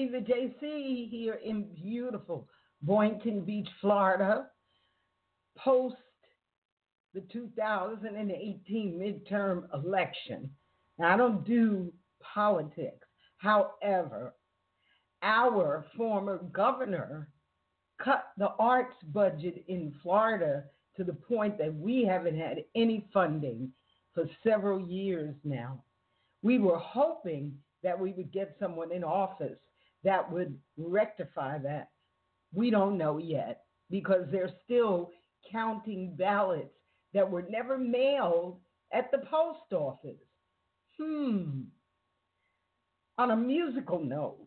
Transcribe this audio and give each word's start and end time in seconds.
Diva 0.00 0.22
JC 0.22 1.10
here 1.10 1.40
in 1.44 1.74
beautiful 1.74 2.48
Boynton 2.80 3.42
Beach, 3.44 3.68
Florida, 3.82 4.46
post 5.58 5.96
the 7.12 7.20
2018 7.30 8.98
midterm 8.98 9.64
election. 9.74 10.48
Now, 10.98 11.12
I 11.12 11.16
don't 11.18 11.44
do 11.44 11.92
politics. 12.22 13.06
However, 13.36 14.32
our 15.22 15.84
former 15.98 16.38
governor 16.50 17.28
cut 18.02 18.24
the 18.38 18.52
arts 18.58 18.96
budget 19.12 19.64
in 19.68 19.92
Florida 20.02 20.64
to 20.96 21.04
the 21.04 21.12
point 21.12 21.58
that 21.58 21.74
we 21.74 22.06
haven't 22.06 22.38
had 22.38 22.64
any 22.74 23.06
funding 23.12 23.70
for 24.14 24.24
several 24.42 24.80
years 24.80 25.34
now. 25.44 25.84
We 26.40 26.58
were 26.58 26.78
hoping 26.78 27.52
that 27.82 28.00
we 28.00 28.12
would 28.12 28.32
get 28.32 28.56
someone 28.58 28.92
in 28.92 29.04
office 29.04 29.58
that 30.04 30.30
would 30.30 30.58
rectify 30.76 31.58
that. 31.58 31.90
We 32.52 32.70
don't 32.70 32.98
know 32.98 33.18
yet 33.18 33.64
because 33.90 34.26
they're 34.30 34.54
still 34.64 35.10
counting 35.50 36.16
ballots 36.16 36.74
that 37.14 37.28
were 37.28 37.46
never 37.48 37.78
mailed 37.78 38.58
at 38.92 39.10
the 39.10 39.18
post 39.18 39.72
office. 39.72 40.18
Hmm. 40.98 41.62
On 43.18 43.30
a 43.30 43.36
musical 43.36 44.02
note, 44.02 44.46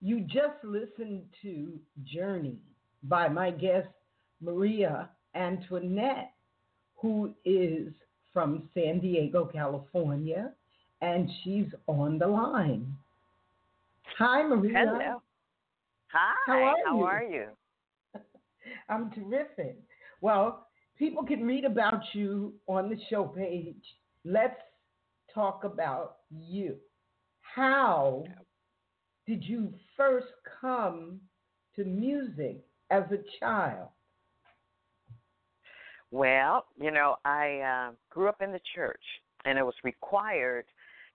you 0.00 0.20
just 0.20 0.62
listened 0.62 1.24
to 1.42 1.78
Journey 2.04 2.58
by 3.02 3.28
my 3.28 3.50
guest 3.50 3.88
Mariea 4.42 5.08
Antoinette, 5.34 6.32
who 6.96 7.34
is 7.44 7.92
from 8.32 8.68
San 8.74 9.00
Diego, 9.00 9.44
California, 9.46 10.52
and 11.00 11.30
she's 11.42 11.66
on 11.86 12.18
the 12.18 12.26
line. 12.26 12.94
Hi, 14.18 14.42
Mariea. 14.42 14.72
Hello. 14.72 15.22
Hi. 16.12 16.34
How 16.46 16.52
are 16.52 16.74
How 16.86 16.96
you? 16.98 17.04
are 17.04 17.22
you? 17.24 17.46
I'm 18.88 19.10
terrific. 19.10 19.78
Well, 20.20 20.68
people 20.98 21.24
can 21.24 21.44
read 21.44 21.64
about 21.64 22.02
you 22.12 22.54
on 22.66 22.88
the 22.88 22.96
show 23.10 23.24
page. 23.24 23.82
Let's 24.24 24.60
talk 25.34 25.64
about 25.64 26.16
you. 26.30 26.76
How 27.40 28.24
did 29.26 29.44
you 29.44 29.72
first 29.96 30.28
come 30.60 31.20
to 31.76 31.84
music 31.84 32.64
as 32.90 33.04
a 33.10 33.18
child? 33.40 33.88
Well, 36.10 36.66
you 36.80 36.92
know, 36.92 37.16
I 37.24 37.88
uh, 37.88 37.92
grew 38.10 38.28
up 38.28 38.40
in 38.40 38.52
the 38.52 38.60
church, 38.74 39.02
and 39.44 39.58
it 39.58 39.64
was 39.64 39.74
required 39.82 40.66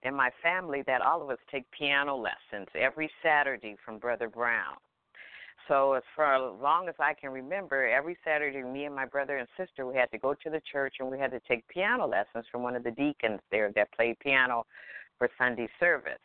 in 0.02 0.14
my 0.14 0.30
family 0.42 0.82
that 0.86 1.02
all 1.02 1.22
of 1.22 1.30
us 1.30 1.38
take 1.50 1.70
piano 1.70 2.16
lessons 2.16 2.68
every 2.74 3.10
Saturday 3.22 3.76
from 3.84 3.98
Brother 3.98 4.28
Brown. 4.28 4.76
So, 5.68 5.92
as 5.92 6.02
for 6.16 6.24
as 6.24 6.60
long 6.60 6.88
as 6.88 6.94
I 6.98 7.14
can 7.14 7.30
remember, 7.30 7.86
every 7.86 8.16
Saturday, 8.24 8.62
me 8.62 8.86
and 8.86 8.94
my 8.94 9.06
brother 9.06 9.36
and 9.36 9.46
sister, 9.56 9.86
we 9.86 9.94
had 9.94 10.10
to 10.10 10.18
go 10.18 10.34
to 10.34 10.50
the 10.50 10.60
church 10.72 10.96
and 10.98 11.10
we 11.10 11.18
had 11.18 11.30
to 11.30 11.40
take 11.46 11.66
piano 11.68 12.06
lessons 12.06 12.46
from 12.50 12.62
one 12.62 12.74
of 12.74 12.82
the 12.82 12.90
deacons 12.90 13.40
there 13.50 13.70
that 13.76 13.92
played 13.92 14.18
piano 14.18 14.66
for 15.18 15.28
Sunday 15.38 15.68
service. 15.78 16.18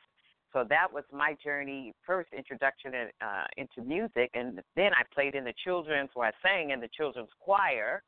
So 0.53 0.65
that 0.69 0.87
was 0.91 1.03
my 1.11 1.35
journey, 1.43 1.93
first 2.07 2.29
introduction 2.31 2.93
uh, 3.21 3.43
into 3.57 3.81
music, 3.87 4.31
and 4.33 4.61
then 4.75 4.93
I 4.93 5.03
played 5.13 5.35
in 5.35 5.43
the 5.43 5.53
children's, 5.65 6.09
where 6.13 6.29
I 6.29 6.31
sang 6.41 6.69
in 6.69 6.79
the 6.79 6.87
children's 6.87 7.29
choir, 7.41 8.01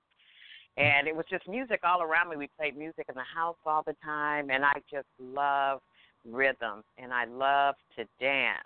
and 0.78 1.08
it 1.08 1.16
was 1.16 1.26
just 1.30 1.48
music 1.48 1.82
all 1.84 2.02
around 2.02 2.30
me. 2.30 2.38
We 2.38 2.50
played 2.58 2.78
music 2.78 3.06
in 3.10 3.16
the 3.16 3.22
house 3.36 3.58
all 3.66 3.84
the 3.86 3.96
time, 4.04 4.50
and 4.52 4.64
I 4.64 4.74
just 4.90 5.08
love 5.20 5.82
rhythm, 6.24 6.84
and 6.98 7.14
I 7.14 7.26
love 7.26 7.76
to 7.98 8.06
dance. 8.20 8.60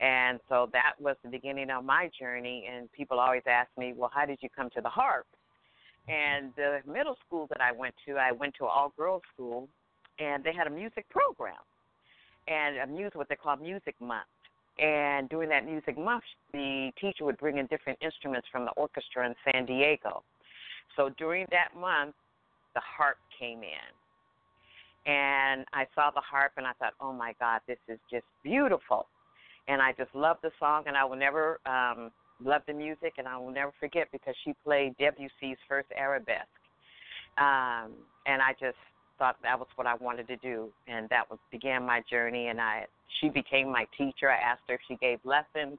And 0.00 0.40
so 0.48 0.68
that 0.72 0.92
was 0.98 1.16
the 1.22 1.30
beginning 1.30 1.70
of 1.70 1.84
my 1.84 2.10
journey. 2.18 2.68
And 2.70 2.90
people 2.92 3.18
always 3.18 3.42
ask 3.46 3.68
me, 3.78 3.92
well, 3.94 4.10
how 4.12 4.26
did 4.26 4.38
you 4.40 4.48
come 4.54 4.70
to 4.70 4.80
the 4.80 4.88
harp? 4.88 5.26
And 6.08 6.52
the 6.56 6.80
middle 6.90 7.16
school 7.26 7.46
that 7.48 7.60
I 7.60 7.72
went 7.72 7.94
to, 8.06 8.16
I 8.16 8.32
went 8.32 8.54
to 8.58 8.64
an 8.64 8.70
all 8.74 8.92
girls 8.96 9.22
school, 9.34 9.68
and 10.18 10.42
they 10.42 10.52
had 10.52 10.66
a 10.66 10.70
music 10.70 11.08
program 11.10 11.54
and 12.48 12.78
a 12.78 12.86
music, 12.86 13.14
what 13.14 13.28
they 13.28 13.36
call 13.36 13.56
Music 13.56 13.94
Month. 14.00 14.26
And 14.78 15.28
during 15.28 15.50
that 15.50 15.66
Music 15.66 15.98
Month, 15.98 16.24
the 16.52 16.90
teacher 17.00 17.24
would 17.24 17.38
bring 17.38 17.58
in 17.58 17.66
different 17.66 17.98
instruments 18.02 18.48
from 18.50 18.64
the 18.64 18.70
orchestra 18.72 19.26
in 19.26 19.34
San 19.50 19.66
Diego. 19.66 20.22
So 20.96 21.10
during 21.18 21.46
that 21.50 21.78
month, 21.78 22.14
the 22.74 22.80
harp 22.80 23.16
came 23.38 23.62
in. 23.62 23.92
And 25.10 25.64
I 25.72 25.86
saw 25.94 26.10
the 26.10 26.20
harp 26.20 26.52
and 26.56 26.66
I 26.66 26.72
thought, 26.74 26.92
oh 27.00 27.12
my 27.12 27.34
God, 27.40 27.60
this 27.66 27.78
is 27.88 27.98
just 28.10 28.26
beautiful. 28.42 29.06
and 29.68 29.80
I 29.80 29.92
just 29.92 30.14
love 30.14 30.38
the 30.42 30.50
song, 30.58 30.84
and 30.86 30.96
I 30.96 31.04
will 31.04 31.16
never 31.16 31.60
um, 31.64 32.10
love 32.44 32.62
the 32.66 32.72
music, 32.72 33.14
and 33.18 33.28
I 33.28 33.36
will 33.38 33.52
never 33.52 33.72
forget 33.78 34.08
because 34.10 34.34
she 34.44 34.52
played 34.64 34.96
Debussy's 34.98 35.58
first 35.68 35.88
arabesque, 35.96 36.46
um, 37.38 37.92
and 38.26 38.42
I 38.42 38.52
just 38.58 38.76
thought 39.18 39.36
that 39.42 39.58
was 39.58 39.68
what 39.76 39.86
I 39.86 39.94
wanted 39.94 40.26
to 40.28 40.36
do, 40.38 40.70
and 40.88 41.08
that 41.10 41.30
was 41.30 41.38
began 41.52 41.84
my 41.86 42.02
journey. 42.10 42.48
And 42.48 42.60
I, 42.60 42.86
she 43.20 43.28
became 43.28 43.70
my 43.70 43.86
teacher. 43.96 44.30
I 44.30 44.36
asked 44.36 44.62
her 44.68 44.74
if 44.74 44.80
she 44.88 44.96
gave 44.96 45.20
lessons, 45.24 45.78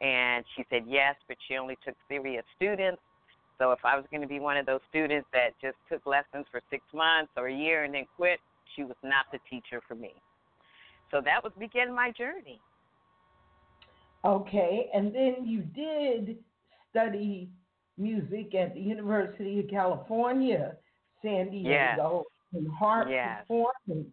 and 0.00 0.44
she 0.54 0.64
said 0.70 0.84
yes, 0.86 1.16
but 1.26 1.36
she 1.48 1.56
only 1.56 1.76
took 1.84 1.94
serious 2.08 2.44
students. 2.56 3.00
So 3.58 3.72
if 3.72 3.80
I 3.84 3.96
was 3.96 4.04
going 4.10 4.20
to 4.20 4.28
be 4.28 4.40
one 4.40 4.56
of 4.56 4.66
those 4.66 4.80
students 4.88 5.26
that 5.32 5.50
just 5.60 5.76
took 5.90 6.06
lessons 6.06 6.46
for 6.50 6.60
six 6.70 6.84
months 6.94 7.32
or 7.36 7.48
a 7.48 7.54
year 7.54 7.84
and 7.84 7.94
then 7.94 8.06
quit, 8.16 8.38
she 8.76 8.84
was 8.84 8.96
not 9.02 9.26
the 9.32 9.38
teacher 9.50 9.80
for 9.86 9.94
me. 9.94 10.12
So 11.10 11.20
that 11.24 11.42
was 11.42 11.52
begin 11.58 11.94
my 11.94 12.12
journey. 12.12 12.60
Okay, 14.24 14.88
and 14.94 15.14
then 15.14 15.46
you 15.46 15.62
did 15.62 16.38
study 16.90 17.48
music 17.96 18.54
at 18.54 18.74
the 18.74 18.80
University 18.80 19.60
of 19.60 19.68
California, 19.68 20.76
San 21.22 21.50
Diego, 21.50 22.24
yes. 22.52 22.60
and 22.60 22.68
Harp 22.72 23.08
yes. 23.10 23.40
Performance 23.40 24.08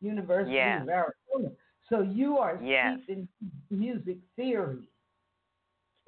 University 0.00 0.54
yes. 0.54 0.82
of 0.82 0.88
Arizona. 0.88 1.54
So 1.88 2.02
you 2.02 2.38
are 2.38 2.58
yes. 2.62 2.98
steeped 3.04 3.10
in 3.10 3.28
music 3.70 4.16
theory. 4.36 4.78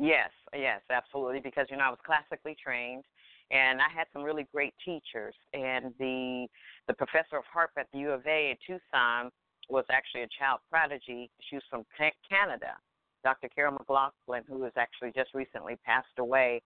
Yes, 0.03 0.31
yes, 0.53 0.81
absolutely. 0.91 1.39
Because 1.39 1.69
you 1.71 1.77
know 1.77 1.85
I 1.85 1.91
was 1.91 2.01
classically 2.05 2.57
trained, 2.61 3.05
and 3.53 3.81
I 3.81 3.87
had 3.95 4.09
some 4.13 4.25
really 4.25 4.49
great 4.53 4.75
teachers. 4.85 5.35
And 5.55 5.95
the 6.01 6.49
the 6.89 6.95
professor 6.95 7.37
of 7.37 7.45
harp 7.45 7.71
at 7.79 7.87
the 7.93 8.01
U 8.01 8.11
of 8.11 8.27
A 8.27 8.51
in 8.51 8.57
Tucson 8.67 9.31
was 9.69 9.85
actually 9.93 10.23
a 10.23 10.29
child 10.37 10.59
prodigy. 10.69 11.31
She 11.49 11.55
was 11.55 11.63
from 11.71 11.85
Canada, 12.29 12.75
Dr. 13.23 13.49
Carrol 13.55 13.75
McLaughlin, 13.75 14.43
who 14.49 14.65
has 14.65 14.73
actually 14.77 15.13
just 15.15 15.33
recently 15.35 15.77
passed 15.87 16.19
away, 16.19 16.63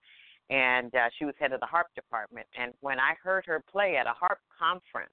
and 0.49 0.95
uh, 0.95 1.11
she 1.19 1.27
was 1.27 1.35
head 1.39 1.53
of 1.53 1.61
the 1.61 1.67
harp 1.67 1.89
department. 1.95 2.47
And 2.59 2.73
when 2.81 2.99
I 2.99 3.17
heard 3.23 3.45
her 3.49 3.63
play 3.71 3.99
at 3.99 4.07
a 4.07 4.15
harp 4.15 4.39
conference, 4.59 5.11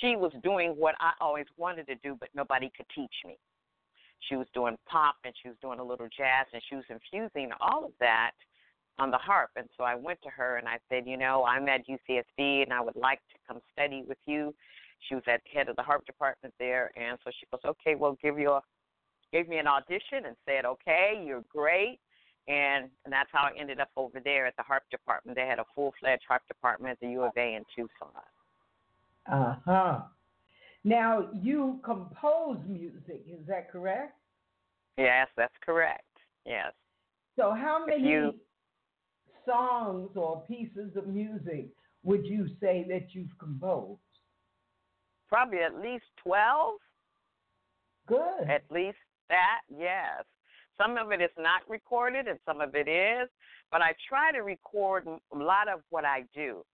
she 0.00 0.16
was 0.16 0.32
doing 0.42 0.70
what 0.70 0.94
I 0.98 1.12
always 1.20 1.46
wanted 1.58 1.88
to 1.88 1.94
do, 1.96 2.16
but 2.18 2.30
nobody 2.34 2.72
could 2.74 2.86
teach 2.94 3.14
me. 3.26 3.36
She 4.28 4.36
was 4.36 4.46
doing 4.54 4.76
pop 4.86 5.16
and 5.24 5.34
she 5.42 5.48
was 5.48 5.56
doing 5.62 5.78
a 5.78 5.84
little 5.84 6.08
jazz 6.08 6.46
and 6.52 6.62
she 6.68 6.76
was 6.76 6.84
infusing 6.90 7.50
all 7.60 7.84
of 7.84 7.92
that 8.00 8.32
on 8.98 9.10
the 9.10 9.18
harp. 9.18 9.50
And 9.56 9.68
so 9.76 9.84
I 9.84 9.94
went 9.94 10.20
to 10.22 10.28
her 10.30 10.56
and 10.56 10.68
I 10.68 10.78
said, 10.88 11.04
you 11.06 11.16
know, 11.16 11.44
I'm 11.44 11.68
at 11.68 11.86
UCSD 11.86 12.62
and 12.62 12.72
I 12.72 12.80
would 12.80 12.96
like 12.96 13.20
to 13.32 13.38
come 13.46 13.60
study 13.72 14.04
with 14.06 14.18
you. 14.26 14.54
She 15.08 15.14
was 15.14 15.24
at 15.28 15.40
head 15.52 15.68
of 15.68 15.76
the 15.76 15.82
harp 15.82 16.04
department 16.06 16.52
there, 16.58 16.90
and 16.96 17.18
so 17.22 17.30
she 17.30 17.46
goes, 17.52 17.60
okay, 17.64 17.94
well, 17.94 18.18
give 18.20 18.36
you 18.36 18.50
a, 18.50 18.60
gave 19.32 19.48
me 19.48 19.58
an 19.58 19.68
audition 19.68 20.26
and 20.26 20.34
said, 20.44 20.64
okay, 20.64 21.22
you're 21.24 21.44
great. 21.48 22.00
And, 22.48 22.88
and 23.04 23.12
that's 23.12 23.28
how 23.30 23.44
I 23.44 23.52
ended 23.58 23.78
up 23.78 23.90
over 23.96 24.20
there 24.24 24.46
at 24.46 24.56
the 24.56 24.62
harp 24.62 24.82
department. 24.90 25.36
They 25.36 25.46
had 25.46 25.58
a 25.58 25.64
full 25.74 25.92
fledged 26.00 26.24
harp 26.26 26.42
department 26.48 26.92
at 26.92 27.00
the 27.00 27.12
U 27.12 27.22
of 27.22 27.32
A 27.36 27.54
in 27.54 27.62
Tucson. 27.76 28.08
Uh 29.30 29.54
huh. 29.64 30.00
Now, 30.84 31.28
you 31.32 31.80
compose 31.84 32.58
music, 32.66 33.24
is 33.28 33.46
that 33.46 33.70
correct? 33.70 34.14
Yes, 34.96 35.28
that's 35.36 35.54
correct. 35.64 36.04
Yes. 36.46 36.72
So, 37.36 37.52
how 37.52 37.84
many 37.86 38.08
you, 38.08 38.34
songs 39.44 40.10
or 40.14 40.42
pieces 40.48 40.96
of 40.96 41.06
music 41.06 41.68
would 42.04 42.26
you 42.26 42.48
say 42.60 42.84
that 42.88 43.08
you've 43.12 43.36
composed? 43.38 44.00
Probably 45.28 45.58
at 45.58 45.80
least 45.80 46.04
12. 46.22 46.74
Good. 48.06 48.48
At 48.48 48.62
least 48.70 48.96
that, 49.28 49.60
yes. 49.68 50.24
Some 50.78 50.96
of 50.96 51.12
it 51.12 51.20
is 51.20 51.30
not 51.36 51.62
recorded 51.68 52.28
and 52.28 52.38
some 52.46 52.60
of 52.60 52.74
it 52.74 52.88
is, 52.88 53.28
but 53.70 53.82
I 53.82 53.92
try 54.08 54.32
to 54.32 54.40
record 54.40 55.06
a 55.06 55.36
lot 55.36 55.68
of 55.68 55.80
what 55.90 56.04
I 56.04 56.24
do 56.34 56.64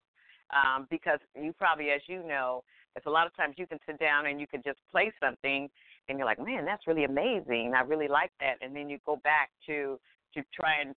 um, 0.55 0.87
because 0.91 1.19
you 1.35 1.53
probably, 1.59 1.91
as 1.91 2.03
you 2.07 2.23
know, 2.23 2.63
it's 2.97 3.07
a 3.07 3.11
lot 3.11 3.27
of 3.27 3.37
times 3.37 3.55
you 3.59 3.67
can 3.67 3.79
sit 3.87 3.99
down 3.99 4.27
and 4.27 4.41
you 4.41 4.47
can 4.47 4.63
just 4.65 4.79
play 4.91 5.13
something 5.23 5.69
and 6.09 6.19
you're 6.19 6.27
like, 6.27 6.39
man, 6.39 6.65
that's 6.65 6.87
really 6.87 7.05
amazing. 7.05 7.73
I 7.77 7.81
really 7.81 8.09
like 8.09 8.31
that. 8.41 8.57
And 8.61 8.75
then 8.75 8.89
you 8.89 8.99
go 9.07 9.17
back 9.25 9.51
to 9.67 9.99
to 10.35 10.43
try 10.53 10.81
and 10.81 10.95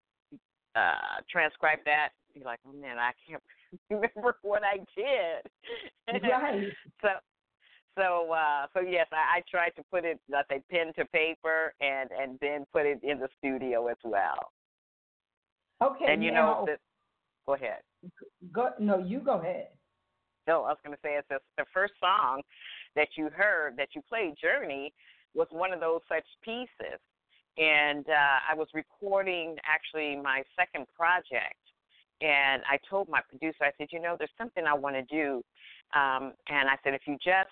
uh, 0.76 1.22
transcribe 1.30 1.80
that. 1.86 2.10
You're 2.34 2.46
like, 2.46 2.60
oh, 2.68 2.74
man, 2.74 2.98
I 2.98 3.12
can't 3.28 3.42
remember 3.90 4.38
what 4.42 4.62
I 4.64 4.78
did. 4.96 5.52
Right. 6.24 6.70
so 7.02 7.10
so 7.98 8.32
uh 8.32 8.68
so 8.74 8.80
yes 8.80 9.08
I, 9.12 9.40
I 9.40 9.42
tried 9.50 9.72
to 9.76 9.84
put 9.92 10.06
it 10.06 10.20
let's 10.32 10.48
say 10.50 10.62
pen 10.72 10.94
to 10.98 11.06
paper 11.06 11.74
and 11.82 12.10
and 12.18 12.38
then 12.40 12.66
put 12.72 12.86
it 12.86 13.00
in 13.04 13.20
the 13.20 13.28
studio 13.38 13.88
as 13.88 13.98
well 14.06 14.52
okay 15.84 16.06
and 16.08 16.24
you 16.24 16.32
now, 16.32 16.62
know 16.62 16.66
that 16.68 16.80
go 17.46 17.56
ahead 17.56 17.82
go 18.54 18.70
no 18.80 19.00
you 19.00 19.20
go 19.20 19.40
ahead 19.40 19.68
no 20.48 20.64
i 20.64 20.70
was 20.70 20.78
going 20.84 20.96
to 20.96 21.02
say 21.04 21.16
it's 21.18 21.28
the, 21.30 21.66
first 21.74 21.94
song 22.00 22.42
that 22.96 23.10
you 23.16 23.30
heard 23.36 23.76
that 23.78 23.90
you 23.94 24.02
played 24.08 24.34
journey 24.42 24.94
was 25.36 25.48
one 25.52 25.74
of 25.74 25.80
those 25.80 26.02
such 26.08 26.26
pieces 26.44 27.00
and 27.58 28.06
uh 28.10 28.40
i 28.50 28.56
was 28.56 28.68
recording 28.74 29.56
actually 29.66 30.16
my 30.16 30.42
second 30.56 30.86
project 30.96 31.62
and 32.22 32.64
i 32.70 32.78
told 32.90 33.08
my 33.10 33.22
producer 33.30 33.64
i 33.64 33.72
said 33.78 33.88
you 33.92 34.02
know 34.02 34.16
there's 34.18 34.30
something 34.38 34.66
i 34.66 34.74
want 34.74 34.96
to 34.96 35.04
do 35.04 35.44
um 35.96 36.34
and 36.50 36.70
i 36.70 36.76
said 36.84 36.94
if 36.94 37.02
you 37.06 37.18
just 37.24 37.52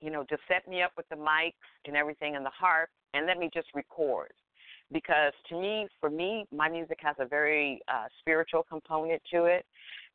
you 0.00 0.10
know, 0.10 0.24
just 0.28 0.42
set 0.48 0.68
me 0.68 0.82
up 0.82 0.92
with 0.96 1.08
the 1.08 1.16
mics 1.16 1.52
and 1.86 1.96
everything 1.96 2.36
and 2.36 2.44
the 2.44 2.50
harp 2.50 2.90
and 3.14 3.26
let 3.26 3.38
me 3.38 3.50
just 3.52 3.68
record. 3.74 4.32
Because 4.90 5.32
to 5.50 5.60
me, 5.60 5.86
for 6.00 6.08
me, 6.08 6.46
my 6.50 6.68
music 6.68 6.98
has 7.02 7.16
a 7.18 7.26
very 7.26 7.80
uh, 7.88 8.06
spiritual 8.20 8.64
component 8.66 9.20
to 9.32 9.44
it, 9.44 9.66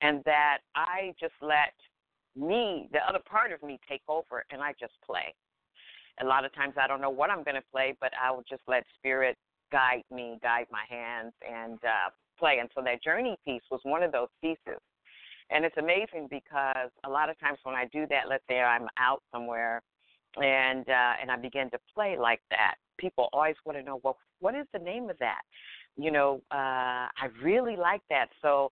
and 0.02 0.24
that 0.26 0.60
I 0.76 1.14
just 1.20 1.34
let 1.42 1.74
me, 2.36 2.90
the 2.92 3.00
other 3.08 3.20
part 3.26 3.52
of 3.52 3.62
me, 3.64 3.80
take 3.88 4.02
over 4.08 4.46
and 4.52 4.62
I 4.62 4.74
just 4.80 4.94
play. 5.06 5.34
A 6.22 6.26
lot 6.26 6.46
of 6.46 6.54
times 6.54 6.76
I 6.82 6.88
don't 6.88 7.02
know 7.02 7.10
what 7.10 7.30
I'm 7.30 7.44
going 7.44 7.56
to 7.56 7.64
play, 7.72 7.96
but 8.00 8.12
I 8.22 8.32
will 8.32 8.44
just 8.48 8.62
let 8.68 8.84
spirit 8.98 9.38
guide 9.72 10.04
me, 10.12 10.38
guide 10.44 10.68
my 10.72 10.84
hands, 10.88 11.34
and 11.48 11.80
uh, 11.84 12.10
play. 12.38 12.58
And 12.60 12.70
so 12.76 12.84
that 12.84 13.04
journey 13.04 13.36
piece 13.44 13.64
was 13.72 13.80
one 13.84 14.04
of 14.04 14.12
those 14.12 14.30
pieces 14.42 14.80
and 15.50 15.66
it's 15.66 15.78
amazing 15.78 16.28
because 16.30 16.90
a 17.06 17.10
lot 17.10 17.30
of 17.30 17.40
times 17.40 17.60
when 17.64 17.76
I 17.76 17.86
do 17.86 18.06
that, 18.10 18.24
let's 18.30 18.44
say 18.50 18.60
I'm 18.60 18.88
out 18.98 19.22
somewhere 19.32 19.82
and 20.38 20.88
uh, 20.90 21.14
and 21.22 21.30
I 21.30 21.36
begin 21.36 21.70
to 21.72 21.80
play 21.94 22.18
like 22.20 22.42
that, 22.50 22.76
people 22.98 23.30
always 23.34 23.56
want 23.66 23.78
to 23.78 23.84
know, 23.84 24.00
well, 24.04 24.18
what 24.40 24.56
is 24.56 24.66
the 24.74 24.80
name 24.80 25.10
of 25.10 25.18
that? 25.20 25.42
You 25.96 26.12
know, 26.12 26.42
uh, 26.52 27.08
I 27.13 27.30
really 27.42 27.75
like 27.75 28.02
that. 28.10 28.28
So, 28.42 28.72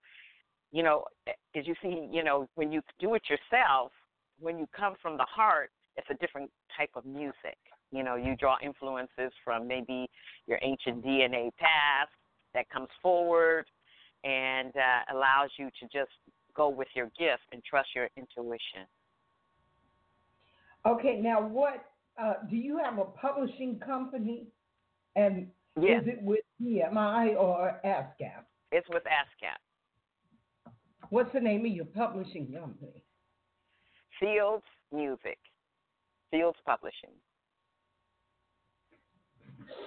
you 0.72 0.84
know, 0.84 1.04
as 1.28 1.68
you 1.68 1.76
see, 1.82 2.08
you 2.12 2.24
know, 2.24 2.48
when 2.56 2.72
you 2.72 2.82
do 3.00 3.14
it 3.16 3.24
yourself, 3.30 3.92
when 4.40 4.58
you 4.58 4.68
come 4.76 4.96
from 5.02 5.18
the 5.18 5.26
heart, 5.26 5.72
it's 5.98 6.08
a 6.10 6.16
different 6.16 6.50
type 6.78 6.92
of 6.96 7.06
music. 7.06 7.58
You 7.92 8.04
know, 8.04 8.16
you 8.16 8.36
draw 8.38 8.56
influences 8.64 9.32
from 9.44 9.68
maybe 9.68 10.10
your 10.48 10.60
ancient 10.62 11.06
DNA 11.06 11.52
past 11.58 12.12
that 12.54 12.70
comes 12.70 12.88
forward 13.02 13.66
and 14.24 14.72
uh, 14.76 15.14
allows 15.16 15.50
you 15.58 15.70
to 15.80 15.86
just 15.92 16.12
go 16.56 16.70
with 16.70 16.88
your 16.94 17.08
gift 17.18 17.44
and 17.52 17.62
trust 17.64 17.90
your 17.96 18.10
intuition. 18.16 18.88
Okay, 20.86 21.20
now 21.22 21.46
what 21.46 21.86
uh, 22.22 22.34
do 22.50 22.56
you 22.56 22.78
have 22.78 22.98
a 22.98 23.06
publishing 23.06 23.80
company? 23.80 24.48
And 25.16 25.48
yes. 25.80 26.04
is 26.04 26.08
it 26.08 26.22
with 26.22 26.40
BMI 26.62 27.36
or 27.36 27.80
ASCAP? 27.86 28.44
It's 28.72 28.88
with 28.90 29.04
ASCAP. 29.04 29.60
What's 31.12 31.34
the 31.34 31.42
name 31.42 31.66
of 31.66 31.72
your 31.74 31.86
publishing 31.86 32.54
company? 32.58 33.04
Fields 34.18 34.64
Music. 34.94 35.38
Fields 36.32 36.58
Publishing. 36.66 37.12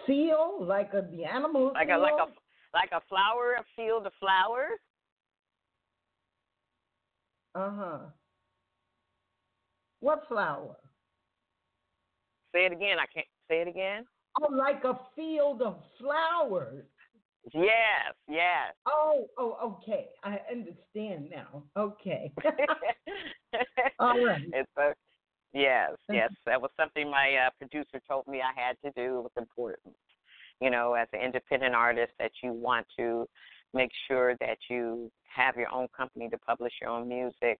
Seal, 0.07 0.59
like 0.61 0.90
a 0.93 1.00
the 1.11 1.25
animal. 1.25 1.73
Like 1.73 1.88
seal? 1.88 1.97
a 1.97 1.99
like 1.99 2.12
a 2.12 2.26
like 2.75 2.90
a 2.93 3.00
flower, 3.09 3.54
a 3.59 3.64
field 3.75 4.07
of 4.07 4.12
flowers. 4.21 4.78
Uh 7.54 7.71
huh. 7.75 7.99
What 10.00 10.25
flower? 10.28 10.76
Say 12.54 12.66
it 12.66 12.73
again. 12.73 12.99
I 12.99 13.07
can't 13.12 13.26
say 13.49 13.62
it 13.62 13.69
again. 13.69 14.04
Oh, 14.43 14.52
like 14.52 14.85
a 14.85 14.99
field 15.16 15.62
of 15.62 15.78
flowers. 15.99 16.85
Yes, 17.52 18.14
yes. 18.28 18.74
Oh, 18.86 19.26
oh, 19.38 19.78
okay. 19.82 20.08
I 20.22 20.40
understand 20.50 21.30
now. 21.30 21.62
Okay. 21.76 22.32
All 23.98 24.24
right. 24.24 24.42
It's 24.52 24.70
a, 24.78 24.92
yes, 25.52 25.90
yes. 26.10 26.30
That 26.46 26.60
was 26.60 26.70
something 26.78 27.10
my 27.10 27.46
uh, 27.46 27.50
producer 27.58 28.00
told 28.08 28.26
me 28.26 28.40
I 28.40 28.58
had 28.58 28.76
to 28.84 28.90
do. 28.92 29.18
It 29.18 29.22
was 29.22 29.32
important. 29.36 29.94
You 30.60 30.70
know, 30.70 30.94
as 30.94 31.08
an 31.12 31.20
independent 31.20 31.74
artist, 31.74 32.12
that 32.18 32.32
you 32.42 32.52
want 32.52 32.86
to 32.98 33.26
make 33.74 33.90
sure 34.08 34.36
that 34.40 34.58
you 34.70 35.10
have 35.34 35.56
your 35.56 35.72
own 35.72 35.88
company 35.94 36.28
to 36.30 36.38
publish 36.38 36.72
your 36.80 36.90
own 36.90 37.08
music. 37.08 37.58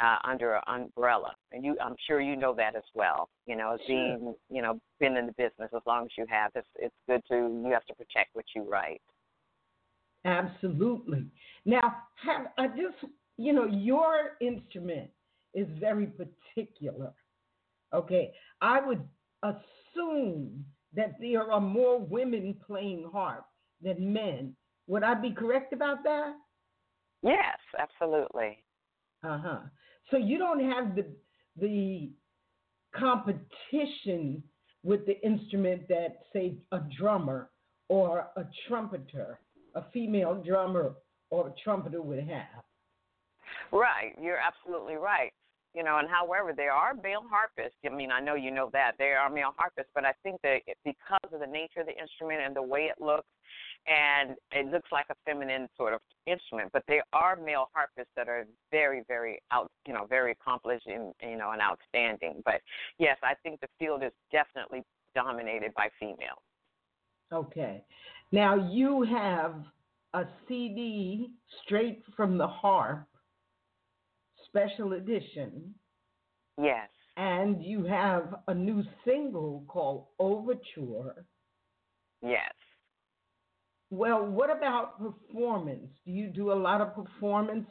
Uh, 0.00 0.16
under 0.24 0.54
an 0.54 0.62
umbrella, 0.66 1.34
and 1.52 1.64
you, 1.64 1.76
I'm 1.82 1.96
sure 2.06 2.20
you 2.20 2.36
know 2.36 2.54
that 2.54 2.74
as 2.76 2.84
well. 2.94 3.28
You 3.46 3.56
know, 3.56 3.74
as 3.74 3.80
being, 3.86 4.34
you 4.48 4.62
know, 4.62 4.78
been 4.98 5.16
in 5.16 5.26
the 5.26 5.32
business 5.32 5.70
as 5.74 5.82
long 5.86 6.04
as 6.04 6.10
you 6.16 6.26
have, 6.28 6.52
it's 6.54 6.68
it's 6.76 6.94
good 7.08 7.22
to 7.28 7.34
you 7.34 7.70
have 7.72 7.84
to 7.86 7.94
protect 7.94 8.34
what 8.34 8.46
you 8.54 8.62
write. 8.62 9.02
Absolutely. 10.24 11.26
Now, 11.64 11.96
have 12.24 12.46
I 12.58 12.68
just, 12.68 13.12
you 13.36 13.52
know, 13.52 13.66
your 13.66 14.36
instrument 14.40 15.10
is 15.54 15.66
very 15.78 16.06
particular. 16.06 17.12
Okay, 17.92 18.32
I 18.60 18.80
would 18.86 19.02
assume 19.42 20.64
that 20.94 21.14
there 21.20 21.50
are 21.50 21.60
more 21.60 21.98
women 21.98 22.56
playing 22.66 23.08
harp 23.12 23.46
than 23.82 24.12
men. 24.12 24.54
Would 24.86 25.02
I 25.02 25.14
be 25.14 25.32
correct 25.32 25.72
about 25.72 26.02
that? 26.04 26.34
Yes, 27.22 27.58
absolutely. 27.78 28.62
Uh 29.22 29.38
huh. 29.38 29.58
So 30.10 30.16
you 30.16 30.38
don't 30.38 30.60
have 30.60 30.94
the 30.94 31.06
the 31.56 32.10
competition 32.94 34.42
with 34.82 35.04
the 35.06 35.20
instrument 35.24 35.86
that, 35.88 36.20
say, 36.32 36.56
a 36.72 36.80
drummer 36.98 37.50
or 37.88 38.28
a 38.36 38.44
trumpeter, 38.66 39.38
a 39.74 39.82
female 39.92 40.42
drummer 40.46 40.94
or 41.30 41.48
a 41.48 41.52
trumpeter 41.62 42.02
would 42.02 42.20
have. 42.20 42.62
Right, 43.72 44.14
you're 44.20 44.38
absolutely 44.38 44.94
right. 44.94 45.32
You 45.74 45.84
know, 45.84 45.98
and 45.98 46.08
however, 46.08 46.52
there 46.56 46.72
are 46.72 46.94
male 46.94 47.22
harpists. 47.30 47.78
I 47.86 47.90
mean, 47.90 48.10
I 48.10 48.18
know 48.18 48.34
you 48.34 48.50
know 48.50 48.70
that 48.72 48.92
there 48.98 49.20
are 49.20 49.30
male 49.30 49.54
harpists, 49.56 49.92
but 49.94 50.04
I 50.04 50.12
think 50.24 50.40
that 50.42 50.62
because 50.84 51.30
of 51.32 51.38
the 51.38 51.46
nature 51.46 51.80
of 51.80 51.86
the 51.86 51.96
instrument 51.96 52.40
and 52.44 52.56
the 52.56 52.62
way 52.62 52.90
it 52.90 53.00
looks, 53.00 53.28
and 53.86 54.36
it 54.52 54.66
looks 54.66 54.88
like 54.92 55.06
a 55.10 55.14
feminine 55.24 55.68
sort 55.76 55.94
of 55.94 56.00
instrument. 56.26 56.70
But 56.72 56.82
there 56.86 57.04
are 57.12 57.36
male 57.36 57.68
harpists 57.72 58.12
that 58.16 58.28
are 58.28 58.46
very, 58.70 59.02
very 59.08 59.40
out, 59.52 59.70
you 59.86 59.94
know, 59.94 60.06
very 60.06 60.32
accomplished 60.32 60.86
and 60.86 61.14
you 61.22 61.36
know, 61.36 61.52
and 61.52 61.62
outstanding. 61.62 62.42
But 62.44 62.60
yes, 62.98 63.16
I 63.22 63.34
think 63.42 63.60
the 63.60 63.68
field 63.78 64.02
is 64.02 64.12
definitely 64.32 64.82
dominated 65.14 65.72
by 65.74 65.88
females. 65.98 66.42
Okay, 67.32 67.84
now 68.32 68.54
you 68.56 69.02
have 69.02 69.54
a 70.14 70.24
CD 70.48 71.30
straight 71.64 72.02
from 72.16 72.36
the 72.36 72.46
harp, 72.46 73.06
special 74.50 74.92
edition. 74.94 75.74
Yes. 76.60 76.88
And 77.16 77.62
you 77.62 77.84
have 77.84 78.34
a 78.48 78.54
new 78.54 78.82
single 79.04 79.64
called 79.68 80.06
Overture. 80.18 81.24
Yes. 82.22 82.52
Well, 83.90 84.24
what 84.24 84.56
about 84.56 84.98
performance? 84.98 85.88
Do 86.06 86.12
you 86.12 86.28
do 86.28 86.52
a 86.52 86.54
lot 86.54 86.80
of 86.80 86.94
performance? 86.94 87.66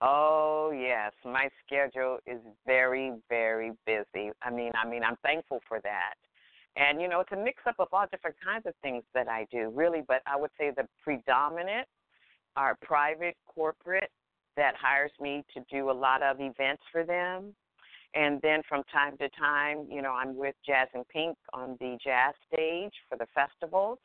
Oh 0.00 0.72
yes, 0.74 1.12
my 1.24 1.48
schedule 1.64 2.18
is 2.26 2.40
very 2.66 3.12
very 3.28 3.70
busy. 3.86 4.32
I 4.42 4.50
mean, 4.50 4.72
I 4.74 4.88
mean, 4.88 5.04
I'm 5.04 5.16
thankful 5.22 5.60
for 5.68 5.80
that. 5.82 6.14
And 6.74 7.00
you 7.00 7.08
know, 7.08 7.20
it's 7.20 7.30
a 7.32 7.36
mix 7.36 7.58
up 7.68 7.76
of 7.78 7.88
all 7.92 8.06
different 8.10 8.36
kinds 8.44 8.66
of 8.66 8.72
things 8.82 9.04
that 9.14 9.28
I 9.28 9.46
do, 9.52 9.70
really, 9.72 10.02
but 10.08 10.22
I 10.26 10.36
would 10.36 10.50
say 10.58 10.72
the 10.74 10.88
predominant 11.04 11.86
are 12.56 12.76
private 12.82 13.36
corporate 13.46 14.10
that 14.56 14.74
hires 14.76 15.12
me 15.20 15.44
to 15.54 15.64
do 15.70 15.90
a 15.90 15.92
lot 15.92 16.22
of 16.22 16.36
events 16.40 16.82
for 16.90 17.04
them. 17.04 17.54
And 18.14 18.40
then 18.42 18.60
from 18.68 18.82
time 18.92 19.16
to 19.18 19.28
time, 19.30 19.86
you 19.90 20.02
know, 20.02 20.12
I'm 20.12 20.36
with 20.36 20.54
Jazz 20.66 20.88
in 20.94 21.02
Pink 21.04 21.36
on 21.54 21.76
the 21.80 21.96
jazz 22.04 22.34
stage 22.52 22.92
for 23.08 23.16
the 23.16 23.26
festivals 23.34 23.98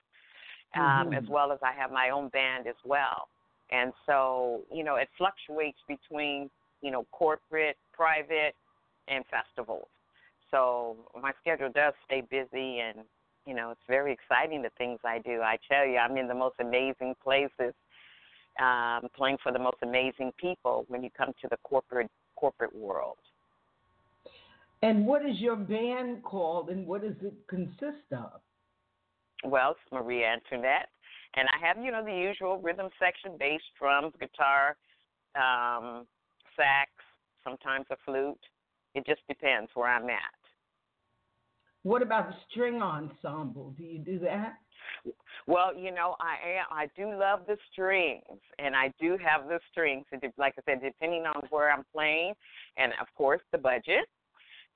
um, 0.76 0.82
mm-hmm. 0.82 1.14
as 1.14 1.24
well 1.30 1.52
as 1.52 1.60
I 1.62 1.72
have 1.74 1.92
my 1.92 2.10
own 2.10 2.30
band 2.30 2.68
as 2.68 2.76
well. 2.86 3.28
And 3.72 3.92
so, 4.06 4.62
you 4.72 4.84
know, 4.84 4.96
it 4.96 5.10
fluctuates 5.18 5.80
between, 5.88 6.50
you 6.82 6.92
know, 6.92 7.06
corporate, 7.12 7.78
private, 7.94 8.54
and 9.08 9.26
festivals. 9.30 9.88
So 10.52 10.96
my 11.22 11.32
schedule 11.42 11.70
does 11.74 11.94
stay 12.06 12.22
busy 12.22 12.80
and, 12.80 13.00
you 13.46 13.54
know, 13.54 13.72
it's 13.72 13.82
very 13.88 14.14
exciting 14.14 14.62
the 14.62 14.72
things 14.78 15.00
I 15.04 15.20
do. 15.20 15.42
I 15.42 15.58
tell 15.70 15.86
you, 15.86 15.98
I'm 15.98 16.18
in 16.18 16.28
the 16.28 16.34
most 16.34 16.56
amazing 16.60 17.16
places, 17.22 17.74
um, 18.60 19.08
playing 19.16 19.38
for 19.42 19.52
the 19.52 19.60
most 19.60 19.78
amazing 19.84 20.32
people 20.40 20.86
when 20.88 21.04
you 21.04 21.10
come 21.16 21.34
to 21.42 21.48
the 21.50 21.58
corporate 21.64 22.10
corporate 22.36 22.76
world. 22.76 23.18
And 24.84 25.06
what 25.06 25.26
is 25.26 25.40
your 25.40 25.56
band 25.56 26.24
called 26.24 26.70
and 26.70 26.86
what 26.86 27.02
does 27.02 27.16
it 27.22 27.34
consist 27.48 28.12
of? 28.12 28.42
Well, 29.44 29.72
it's 29.72 29.80
Mariea 29.92 30.34
Antoinette. 30.34 30.90
And 31.36 31.48
I 31.50 31.68
have, 31.68 31.84
you 31.84 31.92
know, 31.92 32.04
the 32.04 32.12
usual 32.12 32.60
rhythm 32.60 32.90
section, 33.00 33.38
bass, 33.38 33.62
drums, 33.80 34.14
guitar, 34.20 34.76
um, 35.36 36.06
sax, 36.56 36.92
sometimes 37.44 37.86
a 37.92 37.96
flute. 38.06 38.40
It 38.96 39.06
just 39.06 39.22
depends 39.28 39.70
where 39.74 39.88
I'm 39.88 40.10
at. 40.10 40.20
What 41.84 42.02
about 42.02 42.30
the 42.30 42.36
string 42.50 42.82
ensemble? 42.82 43.74
Do 43.78 43.84
you 43.84 44.00
do 44.00 44.20
that? 44.20 44.58
Well, 45.48 45.74
you 45.76 45.92
know, 45.92 46.16
I 46.20 46.60
am. 46.60 46.66
I 46.72 46.90
do 46.98 47.18
love 47.18 47.42
the 47.48 47.58
strings, 47.72 48.22
and 48.60 48.76
I 48.76 48.94
do 49.00 49.18
have 49.24 49.48
the 49.48 49.60
strings. 49.72 50.06
And 50.12 50.22
Like 50.38 50.56
I 50.58 50.62
said, 50.66 50.82
depending 50.82 51.24
on 51.24 51.42
where 51.50 51.72
I'm 51.72 51.86
playing, 51.94 52.34
and 52.78 52.92
of 53.02 53.08
course 53.16 53.42
the 53.52 53.58
budget 53.58 54.08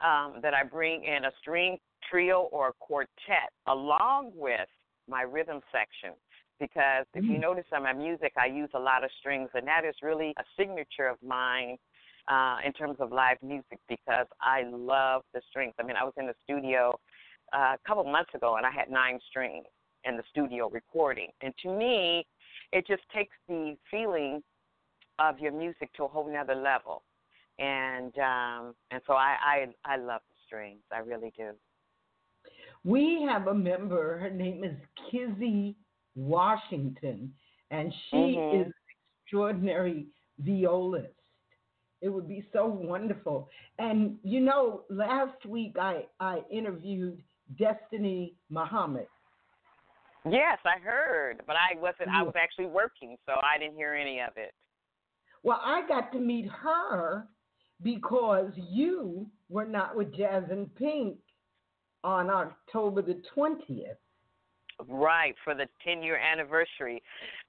um, 0.02 0.40
that 0.42 0.54
I 0.54 0.64
bring 0.64 1.04
in 1.04 1.26
a 1.26 1.32
string 1.40 1.78
trio 2.10 2.50
or 2.52 2.70
a 2.70 2.74
quartet 2.80 3.52
along 3.68 4.32
with 4.36 4.68
my 5.08 5.22
rhythm 5.22 5.62
section 5.72 6.16
because 6.60 7.06
if 7.14 7.24
you 7.24 7.38
mm. 7.38 7.42
notice 7.42 7.66
on 7.74 7.84
my 7.84 7.94
music 7.94 8.34
I 8.38 8.48
use 8.48 8.70
a 8.74 8.80
lot 8.80 9.04
of 9.04 9.10
strings 9.20 9.50
and 9.54 9.68
that 9.68 9.86
is 9.86 9.96
really 10.02 10.34
a 10.38 10.44
signature 10.58 11.08
of 11.08 11.18
mine 11.26 11.78
uh, 12.28 12.58
in 12.66 12.74
terms 12.74 12.98
of 13.00 13.12
live 13.12 13.38
music 13.42 13.80
because 13.90 14.28
I 14.42 14.64
love 14.72 15.24
the 15.34 15.42
strings. 15.50 15.74
I 15.80 15.84
mean 15.84 15.96
I 15.96 16.04
was 16.04 16.14
in 16.18 16.28
the 16.28 16.36
studio 16.44 16.98
uh, 17.54 17.76
a 17.76 17.88
couple 17.88 18.04
months 18.04 18.32
ago 18.34 18.56
and 18.58 18.66
I 18.66 18.72
had 18.72 18.90
nine 18.90 19.20
strings 19.30 19.66
in 20.06 20.18
the 20.18 20.24
studio 20.30 20.70
recording 20.70 21.28
and 21.42 21.54
to 21.62 21.70
me 21.70 22.26
it 22.72 22.86
just 22.88 23.04
takes 23.14 23.36
the 23.48 23.76
feeling 23.90 24.42
of 25.20 25.40
your 25.40 25.52
music 25.52 25.92
to 25.94 26.04
a 26.04 26.08
whole 26.08 26.32
nother 26.32 26.56
level 26.56 27.04
and 27.60 28.18
um 28.18 28.74
and 28.92 29.02
so 29.06 29.14
I 29.14 29.36
I 29.86 29.94
I 29.94 29.98
love 29.98 30.22
the 30.30 30.36
strings 30.46 30.82
I 30.92 31.00
really 31.00 31.32
do. 31.38 31.52
We 32.84 33.26
have 33.30 33.48
a 33.48 33.54
member, 33.54 34.18
her 34.18 34.32
name 34.32 34.64
is 34.64 34.76
Kizzy 35.10 35.76
Washington, 36.16 37.32
and 37.70 37.94
she 38.10 38.16
mm-hmm. 38.16 38.62
is 38.62 38.68
an 38.68 38.74
extraordinary 39.24 40.08
violist. 40.40 41.14
It 42.02 42.10
would 42.10 42.28
be 42.28 42.44
so 42.52 42.66
wonderful. 42.66 43.50
And 43.78 44.18
you 44.24 44.40
know, 44.40 44.82
last 44.90 45.46
week 45.46 45.76
I, 45.80 46.06
I 46.20 46.40
interviewed 46.52 47.22
Destiny 47.60 48.34
Muhammad. 48.50 49.08
Yes, 50.30 50.60
I 50.66 50.80
heard, 50.80 51.42
but 51.48 51.56
I 51.56 51.80
wasn't. 51.80 52.10
I 52.10 52.22
was 52.22 52.36
actually 52.40 52.68
working, 52.68 53.18
so 53.26 53.34
I 53.44 53.58
didn't 53.58 53.76
hear 53.76 53.94
any 53.94 54.20
of 54.20 54.34
it. 54.36 54.54
Well, 55.44 55.60
I 55.64 55.88
got 55.88 56.12
to 56.14 56.20
meet 56.20 56.48
her 56.48 57.28
because 57.82 58.52
you 58.56 59.26
were 59.50 59.66
not 59.66 59.96
with 59.96 60.16
Jazz 60.16 60.44
in 60.52 60.68
Pink 60.78 61.18
on 62.04 62.30
October 62.30 63.02
the 63.02 63.22
20th. 63.36 63.98
Right, 64.88 65.36
for 65.44 65.54
the 65.54 65.68
10 65.84 66.02
year 66.02 66.18
anniversary. 66.18 67.02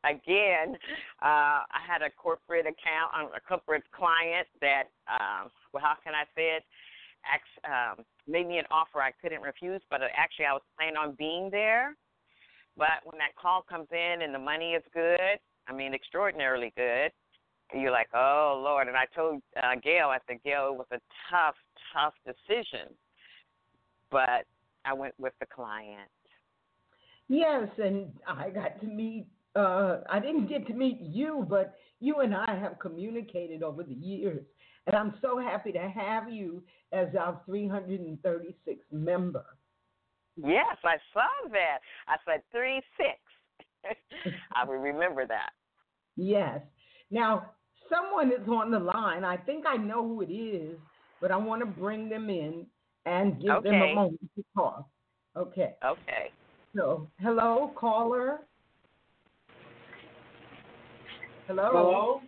Again, 0.04 0.76
uh, 1.22 1.64
I 1.64 1.80
had 1.86 2.02
a 2.02 2.10
corporate 2.10 2.66
account, 2.66 3.12
um, 3.18 3.30
a 3.36 3.40
corporate 3.40 3.84
client 3.92 4.46
that, 4.60 4.84
um, 5.08 5.50
well, 5.72 5.82
how 5.82 5.94
can 6.02 6.14
I 6.14 6.24
say 6.34 6.56
it? 6.56 6.64
um, 7.64 8.04
made 8.26 8.48
me 8.48 8.58
an 8.58 8.64
offer 8.70 9.00
I 9.00 9.12
couldn't 9.22 9.42
refuse, 9.42 9.80
but 9.90 10.00
actually 10.16 10.46
I 10.46 10.52
was 10.52 10.62
planning 10.76 10.96
on 10.96 11.14
being 11.16 11.50
there. 11.50 11.96
But 12.76 13.04
when 13.04 13.18
that 13.18 13.36
call 13.40 13.62
comes 13.62 13.88
in 13.92 14.22
and 14.22 14.34
the 14.34 14.38
money 14.38 14.72
is 14.72 14.82
good, 14.94 15.38
I 15.68 15.72
mean, 15.72 15.94
extraordinarily 15.94 16.72
good, 16.76 17.10
you're 17.74 17.90
like, 17.90 18.08
oh, 18.14 18.60
Lord. 18.62 18.88
And 18.88 18.96
I 18.96 19.04
told 19.14 19.42
uh, 19.56 19.74
Gail, 19.82 20.08
I 20.08 20.18
said, 20.26 20.38
Gail, 20.44 20.70
it 20.72 20.78
was 20.78 20.86
a 20.92 21.00
tough, 21.30 21.56
tough 21.92 22.14
decision 22.26 22.88
but 24.12 24.44
I 24.84 24.92
went 24.92 25.14
with 25.18 25.32
the 25.40 25.46
client. 25.46 26.10
Yes, 27.28 27.68
and 27.82 28.12
I 28.28 28.50
got 28.50 28.80
to 28.80 28.86
meet. 28.86 29.26
Uh, 29.56 30.00
I 30.08 30.20
didn't 30.20 30.48
get 30.48 30.66
to 30.68 30.74
meet 30.74 30.98
you, 31.00 31.46
but 31.48 31.74
you 31.98 32.20
and 32.20 32.34
I 32.34 32.58
have 32.60 32.78
communicated 32.78 33.62
over 33.62 33.82
the 33.82 33.94
years, 33.94 34.44
and 34.86 34.94
I'm 34.94 35.14
so 35.20 35.38
happy 35.38 35.72
to 35.72 35.88
have 35.88 36.30
you 36.30 36.62
as 36.92 37.08
our 37.18 37.40
336 37.46 38.84
member. 38.92 39.44
Yes, 40.36 40.76
I 40.84 40.96
saw 41.12 41.48
that. 41.50 41.78
I 42.08 42.16
said 42.26 42.42
three 42.50 42.80
six. 42.96 43.18
I 44.54 44.64
will 44.64 44.76
remember 44.76 45.26
that. 45.26 45.50
Yes. 46.16 46.60
Now, 47.10 47.50
someone 47.90 48.28
is 48.28 48.46
on 48.48 48.70
the 48.70 48.78
line. 48.78 49.24
I 49.24 49.36
think 49.36 49.64
I 49.66 49.76
know 49.76 50.06
who 50.06 50.22
it 50.22 50.32
is, 50.32 50.78
but 51.20 51.30
I 51.30 51.36
want 51.36 51.60
to 51.60 51.66
bring 51.66 52.08
them 52.08 52.30
in 52.30 52.66
and 53.06 53.40
give 53.40 53.50
okay. 53.50 53.70
them 53.70 53.82
a 53.82 53.94
moment 53.94 54.30
to 54.36 54.44
talk. 54.56 54.86
Okay. 55.36 55.74
Okay. 55.84 56.30
So, 56.74 57.08
hello, 57.20 57.72
caller. 57.76 58.40
Hello. 61.46 61.70
Hello. 61.72 62.20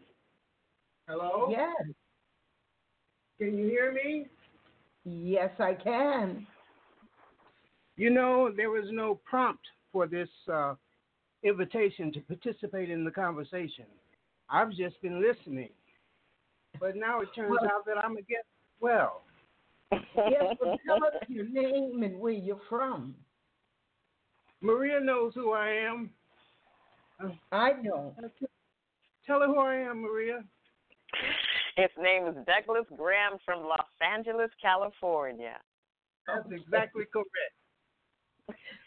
Hello. 1.09 1.49
Yes. 1.51 1.95
Can 3.39 3.57
you 3.59 3.69
hear 3.69 3.93
me? 3.93 4.27
Yes, 5.05 5.51
I 5.59 5.75
can. 5.75 6.47
You 7.97 8.11
know, 8.11 8.51
there 8.55 8.71
was 8.71 8.87
no 8.91 9.15
prompt 9.25 9.65
for 9.93 10.07
this 10.07 10.29
uh, 10.53 10.75
invitation 11.43 12.13
to 12.13 12.21
participate 12.21 12.91
in 12.91 13.05
the 13.05 13.11
conversation. 13.11 13.85
I've 14.51 14.71
just 14.73 15.01
been 15.01 15.23
listening. 15.23 15.71
But 16.81 16.97
now 16.97 17.21
it 17.21 17.29
turns 17.35 17.51
Well- 17.51 17.71
out 17.71 17.87
that 17.87 17.99
I'm 18.05 18.17
a 18.17 18.23
guest 18.23 18.47
as 18.47 18.81
well. 18.81 19.23
Yes, 19.93 20.57
but 20.61 20.79
tell 20.87 21.05
us 21.05 21.15
your 21.29 21.45
name 21.45 22.03
and 22.03 22.19
where 22.19 22.33
you're 22.33 22.61
from. 22.69 23.15
Mariea 24.63 25.03
knows 25.03 25.35
who 25.35 25.53
I 25.53 25.69
am. 25.69 26.11
I 27.53 27.75
don't. 27.75 28.15
Tell 29.27 29.41
her 29.41 29.47
who 29.47 29.59
I 29.61 29.77
am, 29.77 30.03
Mariea. 30.03 30.43
His 31.77 31.91
name 31.99 32.27
is 32.27 32.35
Douglas 32.47 32.87
Graham 32.97 33.39
from 33.45 33.65
Los 33.65 33.87
Angeles, 34.01 34.51
California. 34.61 35.61
That's 36.27 36.51
exactly 36.51 37.05
correct. 37.13 37.55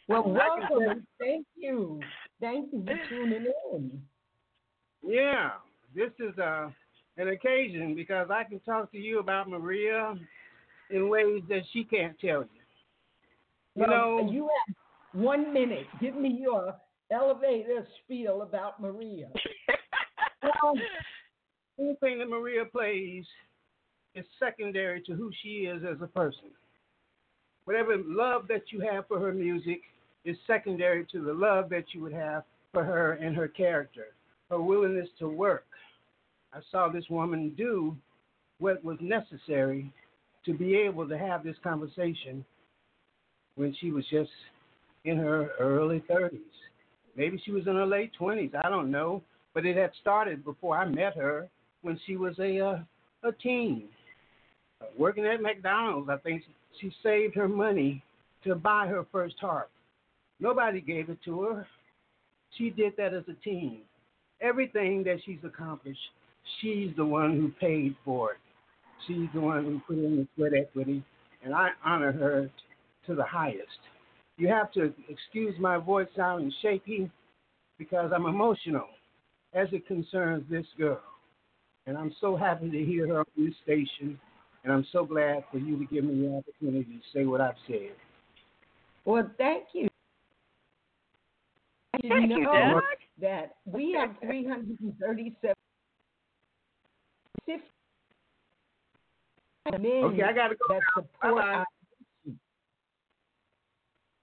Well, 0.07 0.23
welcome 0.23 0.89
and 0.89 1.03
thank 1.19 1.45
you. 1.55 1.99
Thank 2.39 2.71
you 2.71 2.83
for 2.85 2.97
tuning 3.09 3.45
in. 3.73 4.01
Yeah, 5.03 5.51
this 5.93 6.11
is 6.19 6.37
uh, 6.39 6.69
an 7.17 7.27
occasion 7.29 7.93
because 7.95 8.29
I 8.31 8.43
can 8.45 8.59
talk 8.61 8.91
to 8.93 8.97
you 8.97 9.19
about 9.19 9.49
Mariea 9.49 10.17
in 10.89 11.09
ways 11.09 11.41
that 11.49 11.63
she 11.73 11.83
can't 11.83 12.17
tell 12.19 12.41
you. 12.41 12.47
You 13.75 13.85
Well, 13.87 13.89
know, 13.89 14.31
you 14.31 14.49
have 14.67 14.75
one 15.21 15.53
minute. 15.53 15.87
Give 15.99 16.15
me 16.15 16.29
your 16.41 16.75
elevator 17.11 17.85
spiel 18.03 18.41
about 18.41 18.81
Mariea. 18.81 19.27
Well, 20.61 20.75
anything 21.79 22.19
that 22.19 22.29
Mariea 22.29 22.71
plays 22.71 23.25
is 24.15 24.23
secondary 24.39 25.01
to 25.01 25.13
who 25.13 25.31
she 25.41 25.65
is 25.65 25.83
as 25.83 25.97
a 26.01 26.07
person. 26.07 26.51
Whatever 27.65 27.97
love 27.97 28.47
that 28.47 28.71
you 28.71 28.79
have 28.79 29.07
for 29.07 29.19
her 29.19 29.33
music 29.33 29.81
is 30.27 30.35
secondary 30.45 31.05
to 31.05 31.23
the 31.23 31.33
love 31.33 31.69
that 31.69 31.85
you 31.93 32.01
would 32.01 32.13
have 32.13 32.43
for 32.73 32.83
her 32.83 33.13
and 33.13 33.35
her 33.35 33.47
character, 33.47 34.07
her 34.49 34.61
willingness 34.61 35.07
to 35.19 35.29
work. 35.29 35.65
I 36.53 36.59
saw 36.69 36.89
this 36.89 37.05
woman 37.09 37.53
do 37.57 37.95
what 38.59 38.83
was 38.83 38.97
necessary 38.99 39.91
to 40.45 40.53
be 40.53 40.75
able 40.75 41.07
to 41.07 41.17
have 41.17 41.43
this 41.43 41.55
conversation 41.63 42.43
when 43.55 43.73
she 43.79 43.91
was 43.91 44.03
just 44.11 44.29
in 45.05 45.17
her 45.17 45.51
early 45.59 46.03
30s. 46.09 46.39
Maybe 47.15 47.41
she 47.45 47.51
was 47.51 47.65
in 47.65 47.75
her 47.75 47.85
late 47.85 48.11
20s. 48.19 48.53
I 48.53 48.69
don't 48.69 48.91
know. 48.91 49.23
But 49.53 49.65
it 49.65 49.77
had 49.77 49.91
started 50.01 50.43
before 50.43 50.77
I 50.77 50.85
met 50.85 51.15
her 51.15 51.47
when 51.81 51.99
she 52.05 52.15
was 52.17 52.37
a 52.37 52.59
uh, 52.59 52.79
a 53.23 53.31
teen. 53.31 53.85
Working 54.97 55.25
at 55.25 55.41
McDonald's, 55.41 56.09
I 56.09 56.17
think 56.17 56.43
she 56.79 56.93
saved 57.01 57.33
her 57.35 57.47
money 57.47 58.03
to 58.43 58.53
buy 58.53 58.85
her 58.85 59.07
first 59.11 59.35
harp. 59.41 59.71
Nobody 60.39 60.81
gave 60.81 61.09
it 61.09 61.17
to 61.25 61.41
her. 61.41 61.67
She 62.57 62.69
did 62.69 62.93
that 62.97 63.13
as 63.13 63.23
a 63.27 63.33
team. 63.43 63.81
Everything 64.41 65.03
that 65.03 65.17
she's 65.25 65.39
accomplished, 65.43 65.99
she's 66.61 66.95
the 66.95 67.05
one 67.05 67.35
who 67.35 67.51
paid 67.59 67.95
for 68.05 68.33
it. 68.33 68.37
She's 69.07 69.27
the 69.33 69.41
one 69.41 69.63
who 69.63 69.81
put 69.87 70.03
in 70.03 70.17
the 70.17 70.27
sweat 70.35 70.53
equity, 70.53 71.03
and 71.43 71.53
I 71.53 71.69
honor 71.83 72.11
her 72.11 72.49
to 73.07 73.15
the 73.15 73.23
highest. 73.23 73.79
You 74.37 74.47
have 74.49 74.71
to 74.73 74.93
excuse 75.09 75.55
my 75.59 75.77
voice 75.77 76.07
sounding 76.15 76.53
shaky 76.61 77.09
because 77.77 78.11
I'm 78.13 78.25
emotional 78.25 78.87
as 79.53 79.67
it 79.71 79.87
concerns 79.87 80.43
this 80.49 80.65
girl. 80.77 81.01
And 81.87 81.97
I'm 81.97 82.13
so 82.19 82.35
happy 82.35 82.69
to 82.69 82.85
hear 82.85 83.07
her 83.07 83.19
on 83.19 83.25
this 83.37 83.53
station, 83.63 84.19
and 84.63 84.73
I'm 84.73 84.85
so 84.91 85.05
glad 85.05 85.43
for 85.51 85.57
you 85.57 85.77
to 85.77 85.85
give 85.85 86.03
me 86.03 86.27
the 86.27 86.35
opportunity 86.35 86.83
to 86.83 87.17
say 87.17 87.25
what 87.25 87.41
I've 87.41 87.55
said. 87.65 87.91
Well, 89.05 89.29
thank 89.37 89.63
you. 89.73 89.86
You 92.07 92.13
Thank 92.13 92.31
you, 92.31 92.43
know 92.43 92.53
Doug. 92.53 92.83
that 93.19 93.55
we 93.65 93.91
have 93.91 94.15
337 94.21 95.53
men 99.81 100.03
Okay, 100.05 100.23
I 100.23 100.31
gotta 100.31 100.55
go 100.55 100.65
that 100.69 100.79
now. 100.95 101.01
support 101.01 101.35
Bye-bye. 101.35 101.53
our 101.53 101.65
mission. 102.25 102.39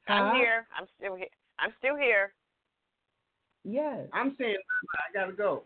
I'm 0.08 0.26
Huh? 0.28 0.34
here. 0.34 0.66
I'm 0.74 0.86
still 0.96 1.14
here. 1.14 1.28
I'm 1.58 1.74
still 1.78 1.96
here. 1.96 2.32
Yes. 3.64 4.08
I'm 4.14 4.34
saying 4.38 4.56
bye-bye. 4.56 5.04
I 5.10 5.12
gotta 5.12 5.36
go. 5.36 5.64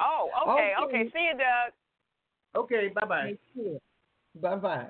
Oh, 0.00 0.30
okay, 0.48 0.72
Okay. 0.78 1.00
okay. 1.02 1.10
See 1.12 1.24
you, 1.30 1.34
Doug. 1.36 1.72
Okay, 2.64 2.88
bye-bye. 2.88 3.36
Bye 4.36 4.56
bye. 4.56 4.86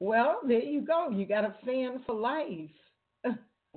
Well, 0.00 0.40
there 0.46 0.60
you 0.62 0.82
go. 0.82 1.08
You 1.08 1.24
got 1.24 1.44
a 1.44 1.54
fan 1.64 2.02
for 2.04 2.14
life. 2.14 2.70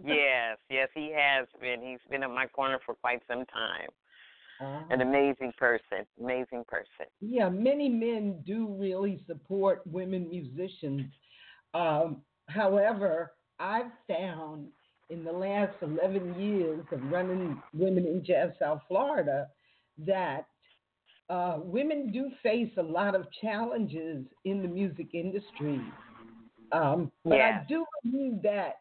Yes, 0.04 0.58
yes, 0.70 0.90
he 0.94 1.14
has 1.16 1.48
been. 1.62 1.82
He's 1.82 2.00
been 2.10 2.24
in 2.24 2.34
my 2.34 2.48
corner 2.48 2.80
for 2.86 2.96
quite 2.96 3.22
some 3.28 3.46
time. 3.46 3.90
Uh-huh. 4.62 4.84
An 4.90 5.02
amazing 5.02 5.54
person. 5.58 6.06
Amazing 6.20 6.64
person. 6.68 7.08
Yeah, 7.22 7.50
many 7.50 7.90
men 7.90 8.44
do 8.46 8.68
really 8.80 9.24
support 9.28 9.82
women 9.86 10.30
musicians. 10.30 11.12
Um, 11.74 12.22
however, 12.50 13.32
I've 13.60 13.92
found 14.08 14.68
in 15.10 15.24
the 15.24 15.32
last 15.32 15.76
11 15.82 16.40
years 16.40 16.86
of 16.92 17.04
running 17.12 17.62
Women 17.74 18.06
in 18.06 18.24
Jazz 18.26 18.52
South 18.60 18.82
Florida 18.88 19.48
that 20.06 20.46
uh, 21.30 21.58
women 21.60 22.12
do 22.12 22.30
face 22.42 22.72
a 22.78 22.84
lot 22.84 23.16
of 23.16 23.26
challenges 23.42 24.26
in 24.46 24.62
the 24.62 24.68
music 24.68 25.08
industry. 25.14 25.82
Um, 26.72 27.12
but. 27.24 27.40
I 27.40 27.64
do 27.68 27.86
believe 28.04 28.42
that 28.44 28.80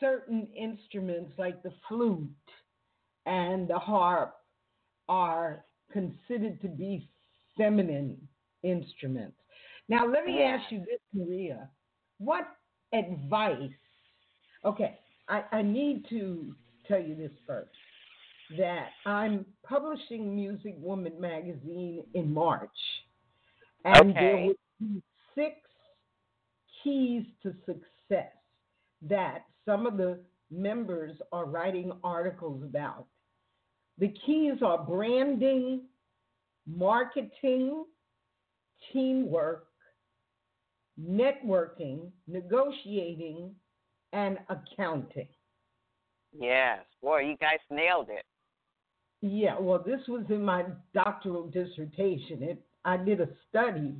certain 0.00 0.48
instruments 0.56 1.32
like 1.38 1.62
the 1.62 1.72
flute 1.88 2.28
and 3.26 3.68
the 3.68 3.78
harp 3.78 4.34
are 5.08 5.64
considered 5.92 6.60
to 6.62 6.68
be 6.68 7.08
feminine 7.56 8.16
instruments. 8.62 9.36
Now, 9.88 10.06
let 10.06 10.24
me 10.24 10.42
ask 10.42 10.70
you 10.70 10.80
this, 10.80 11.00
Mariea. 11.16 11.68
What 12.18 12.46
advice? 12.92 13.70
Okay, 14.64 14.98
I, 15.28 15.44
I 15.52 15.62
need 15.62 16.06
to 16.10 16.54
tell 16.88 17.00
you 17.00 17.14
this 17.14 17.32
first 17.46 17.70
that 18.58 18.88
I'm 19.04 19.44
publishing 19.68 20.34
Music 20.34 20.74
Woman 20.78 21.20
magazine 21.20 22.04
in 22.14 22.32
March. 22.32 22.70
And 23.84 24.14
there 24.14 24.36
will 24.36 24.54
be 24.80 25.02
six 25.34 25.56
keys 26.82 27.24
to 27.42 27.52
success 27.64 28.35
that 29.02 29.44
some 29.64 29.86
of 29.86 29.96
the 29.96 30.18
members 30.50 31.16
are 31.32 31.46
writing 31.46 31.92
articles 32.04 32.62
about. 32.62 33.06
The 33.98 34.14
keys 34.24 34.62
are 34.62 34.84
branding, 34.84 35.82
marketing, 36.66 37.84
teamwork, 38.92 39.66
networking, 41.00 42.10
negotiating, 42.26 43.54
and 44.12 44.38
accounting. 44.48 45.28
Yes. 46.38 46.80
Boy, 47.02 47.20
you 47.20 47.36
guys 47.36 47.58
nailed 47.70 48.08
it. 48.10 48.24
Yeah, 49.22 49.58
well, 49.58 49.82
this 49.84 50.00
was 50.08 50.24
in 50.28 50.42
my 50.42 50.64
doctoral 50.92 51.48
dissertation. 51.48 52.42
It, 52.42 52.62
I 52.84 52.96
did 52.98 53.20
a 53.20 53.28
study 53.48 53.94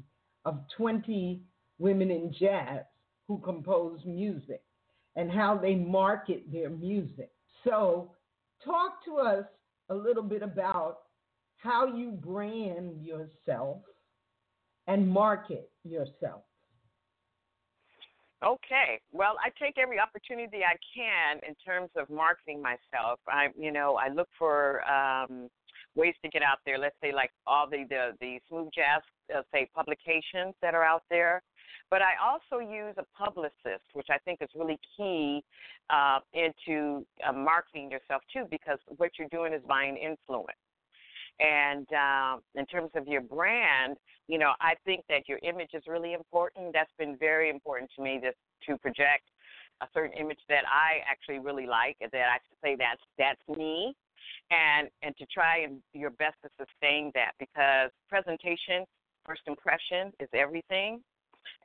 of 0.45 0.61
20 0.77 1.41
women 1.79 2.11
in 2.11 2.35
jazz 2.39 2.83
who 3.27 3.39
compose 3.39 4.01
music 4.05 4.63
and 5.17 5.31
how 5.31 5.57
they 5.57 5.75
market 5.75 6.45
their 6.53 6.71
music. 6.71 7.31
So, 7.65 8.13
talk 8.65 9.05
to 9.07 9.17
us 9.17 9.45
a 9.89 9.95
little 9.95 10.23
bit 10.23 10.43
about 10.43 10.99
how 11.57 11.87
you 11.87 12.13
brand 12.13 13.03
yourself 13.05 13.79
and 14.87 15.09
market 15.09 15.71
yourself. 15.85 16.43
Okay. 18.45 19.01
Well, 19.13 19.37
I 19.45 19.49
take 19.63 19.79
every 19.79 19.99
opportunity 19.99 20.59
I 20.59 20.77
can 20.95 21.41
in 21.49 21.55
terms 21.65 21.91
of 21.97 22.09
marketing 22.11 22.63
myself. 22.63 23.19
I, 23.27 23.49
you 23.59 23.73
know, 23.73 23.97
I 23.97 24.09
look 24.09 24.29
for 24.39 24.83
um, 24.89 25.49
ways 25.95 26.15
to 26.23 26.29
get 26.29 26.43
out 26.43 26.59
there. 26.67 26.79
Let's 26.79 26.97
say 27.03 27.13
like 27.13 27.31
all 27.47 27.69
the 27.69 27.85
the, 27.89 28.13
the 28.21 28.39
smooth 28.49 28.69
jazz, 28.75 29.03
uh, 29.35 29.41
say 29.53 29.69
publications 29.75 30.55
that 30.61 30.75
are 30.75 30.85
out 30.85 31.03
there. 31.11 31.43
But 31.91 32.03
I 32.03 32.15
also 32.23 32.59
use 32.59 32.95
a 32.99 33.05
publicist, 33.17 33.85
which 33.93 34.09
I 34.11 34.19
think 34.19 34.39
is 34.43 34.49
really 34.57 34.79
key 34.97 35.43
uh, 35.91 36.19
into 36.35 37.07
uh, 37.27 37.33
marketing 37.33 37.91
yourself 37.91 38.23
too, 38.33 38.45
because 38.51 38.79
what 38.97 39.13
you're 39.19 39.29
doing 39.29 39.53
is 39.53 39.63
buying 39.69 39.97
influence. 39.97 40.59
And 41.39 41.87
um, 41.93 42.41
in 42.55 42.67
terms 42.67 42.91
of 42.95 43.07
your 43.07 43.21
brand, 43.21 43.99
you 44.27 44.39
know, 44.39 44.53
I 44.61 44.75
think 44.85 45.05
that 45.09 45.29
your 45.29 45.39
image 45.43 45.71
is 45.75 45.83
really 45.87 46.15
important. 46.15 46.73
That's 46.73 46.91
been 46.99 47.17
very 47.17 47.51
important 47.51 47.91
to 47.97 48.03
me 48.03 48.21
to 48.21 48.33
to 48.67 48.79
project 48.79 49.25
a 49.83 49.87
certain 49.93 50.17
image 50.19 50.41
that 50.49 50.65
I 50.67 51.01
actually 51.09 51.39
really 51.39 51.67
like, 51.67 51.97
that 52.01 52.15
I 52.15 52.39
say 52.65 52.77
that's 52.77 53.03
that's 53.19 53.59
me, 53.59 53.95
and 54.51 54.89
and 55.03 55.17
to 55.19 55.27
try 55.27 55.59
and 55.59 55.83
your 55.93 56.11
best 56.11 56.37
to 56.43 56.49
sustain 56.59 57.13
that 57.15 57.33
because 57.39 57.91
presentation 58.09 58.85
first 59.27 59.43
impression 59.47 60.13
is 60.21 60.29
everything, 60.33 61.03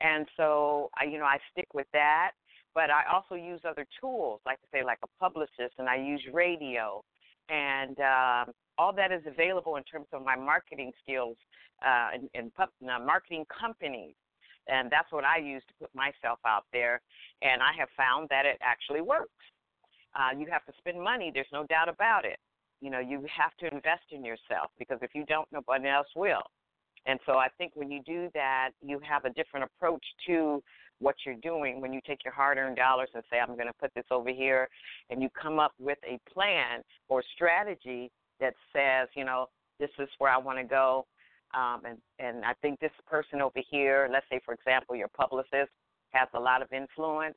and 0.04 0.28
so 0.38 0.90
I, 1.00 1.06
you 1.06 1.18
know, 1.18 1.26
I 1.26 1.38
stick 1.52 1.68
with 1.74 1.88
that. 1.94 2.32
But 2.74 2.90
I 2.90 3.04
also 3.12 3.36
use 3.36 3.60
other 3.68 3.86
tools, 4.00 4.40
like 4.46 4.58
I 4.64 4.80
say, 4.80 4.86
like 4.86 5.00
a 5.04 5.08
publicist, 5.20 5.76
and 5.78 5.90
I 5.90 5.98
use 5.98 6.22
radio, 6.32 7.04
and 7.50 8.00
um, 8.00 8.54
all 8.78 8.94
that 8.96 9.12
is 9.12 9.22
available 9.28 9.76
in 9.76 9.84
terms 9.84 10.08
of 10.14 10.24
my 10.24 10.38
marketing 10.38 10.92
skills 11.04 11.36
uh, 11.86 12.10
and, 12.14 12.30
and 12.34 12.54
pub, 12.56 12.70
uh, 12.84 13.00
marketing 13.00 13.46
companies. 13.60 14.16
And 14.68 14.90
that's 14.90 15.12
what 15.12 15.26
I 15.26 15.38
use 15.38 15.64
to 15.68 15.74
put 15.82 15.94
myself 15.94 16.40
out 16.46 16.64
there. 16.72 17.02
And 17.42 17.62
I 17.62 17.74
have 17.78 17.90
found 17.98 18.30
that 18.30 18.46
it 18.46 18.58
actually 18.62 19.02
works. 19.02 19.32
Uh, 20.16 20.38
you 20.38 20.48
have 20.50 20.64
to 20.66 20.74
spend 20.78 21.02
money, 21.02 21.32
there's 21.34 21.48
no 21.52 21.66
doubt 21.66 21.90
about 21.90 22.26
it. 22.26 22.38
You 22.80 22.90
know, 22.90 23.00
you 23.00 23.26
have 23.36 23.56
to 23.60 23.68
invest 23.74 24.06
in 24.12 24.24
yourself 24.24 24.72
because 24.80 25.00
if 25.02 25.12
you 25.14 25.26
don't, 25.26 25.48
nobody 25.52 25.88
else 25.88 26.08
will. 26.16 26.44
And 27.06 27.20
so 27.26 27.34
I 27.34 27.48
think 27.58 27.72
when 27.76 27.92
you 27.92 28.02
do 28.06 28.30
that, 28.34 28.72
you 28.82 29.00
have 29.08 29.26
a 29.26 29.32
different 29.32 29.66
approach 29.66 30.04
to 30.28 30.62
what 31.00 31.16
you're 31.26 31.36
doing 31.36 31.82
when 31.82 31.92
you 31.92 32.00
take 32.06 32.24
your 32.24 32.34
hard 32.34 32.58
earned 32.58 32.78
dollars 32.78 33.10
and 33.16 33.24
say, 33.32 33.40
I'm 33.40 33.56
going 33.56 33.68
to 33.68 33.74
put 33.80 33.92
this 33.96 34.06
over 34.12 34.30
here, 34.30 34.70
and 35.10 35.22
you 35.22 35.30
come 35.30 35.60
up 35.60 35.74
with 35.80 35.98
a 36.08 36.20
plan 36.32 36.82
or 37.10 37.24
strategy 37.34 38.12
that 38.40 38.54
says, 38.72 39.08
you 39.16 39.26
know, 39.26 39.48
this 39.80 39.90
is 39.98 40.10
where 40.20 40.32
I 40.32 40.38
want 40.38 40.60
to 40.60 40.64
go. 40.64 41.06
Um, 41.54 41.82
and, 41.86 41.98
and 42.20 42.46
I 42.46 42.54
think 42.62 42.80
this 42.80 42.92
person 43.10 43.42
over 43.42 43.60
here, 43.70 44.08
let's 44.12 44.26
say, 44.32 44.40
for 44.46 44.54
example, 44.54 44.96
your 44.96 45.10
publicist 45.10 45.72
has 46.12 46.28
a 46.34 46.40
lot 46.40 46.62
of 46.62 46.72
influence. 46.72 47.36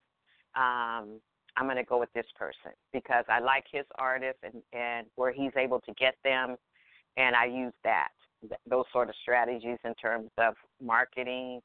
Um, 0.54 1.20
I'm 1.56 1.64
going 1.64 1.76
to 1.76 1.84
go 1.84 1.98
with 1.98 2.12
this 2.14 2.26
person 2.36 2.72
because 2.92 3.24
I 3.28 3.40
like 3.40 3.64
his 3.70 3.84
artist 3.98 4.38
and, 4.42 4.62
and 4.72 5.06
where 5.16 5.32
he's 5.32 5.52
able 5.56 5.80
to 5.80 5.92
get 5.94 6.16
them. 6.22 6.56
And 7.16 7.36
I 7.36 7.46
use 7.46 7.72
that, 7.84 8.08
those 8.68 8.84
sort 8.92 9.08
of 9.08 9.14
strategies 9.22 9.78
in 9.84 9.94
terms 9.94 10.30
of 10.38 10.54
marketing 10.82 11.60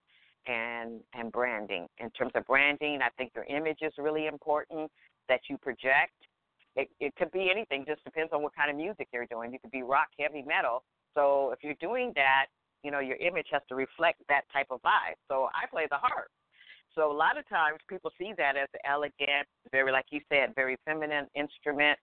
and, 0.48 1.00
and 1.14 1.32
branding. 1.32 1.88
In 2.00 2.10
terms 2.12 2.32
of 2.36 2.46
branding, 2.46 3.00
I 3.02 3.10
think 3.18 3.32
your 3.36 3.46
image 3.46 3.80
is 3.82 3.94
really 3.98 4.28
important 4.28 4.92
that 5.28 5.42
you 5.50 5.58
project. 5.58 6.14
It, 6.76 6.90
it 7.00 7.16
could 7.16 7.32
be 7.32 7.50
anything, 7.52 7.86
just 7.88 8.04
depends 8.04 8.32
on 8.34 8.42
what 8.42 8.56
kind 8.56 8.70
of 8.70 8.78
music 8.78 9.08
you're 9.12 9.26
doing. 9.26 9.52
You 9.52 9.60
could 9.60 9.72
be 9.72 9.84
rock, 9.84 10.08
heavy 10.20 10.44
metal. 10.48 10.84
So 11.16 11.52
if 11.52 11.60
you're 11.62 11.80
doing 11.80 12.14
that, 12.16 12.46
you 12.84 12.92
know, 12.92 13.00
your 13.00 13.18
image 13.18 13.48
has 13.52 13.62
to 13.70 13.76
reflect 13.76 14.22
that 14.30 14.44
type 14.54 14.68
of 14.70 14.82
vibe. 14.82 15.20
So 15.28 15.50
I 15.54 15.68
play 15.70 15.88
the 15.90 15.98
harp. 15.98 16.30
So 16.96 17.12
a 17.12 17.14
lot 17.14 17.38
of 17.38 17.48
times 17.50 17.80
people 17.88 18.12
see 18.18 18.34
that 18.38 18.56
as 18.56 18.68
elegant, 18.86 19.48
very 19.72 19.92
like 19.92 20.06
you 20.12 20.22
said, 20.30 20.56
very 20.56 20.78
feminine 20.86 21.28
instrument. 21.36 22.00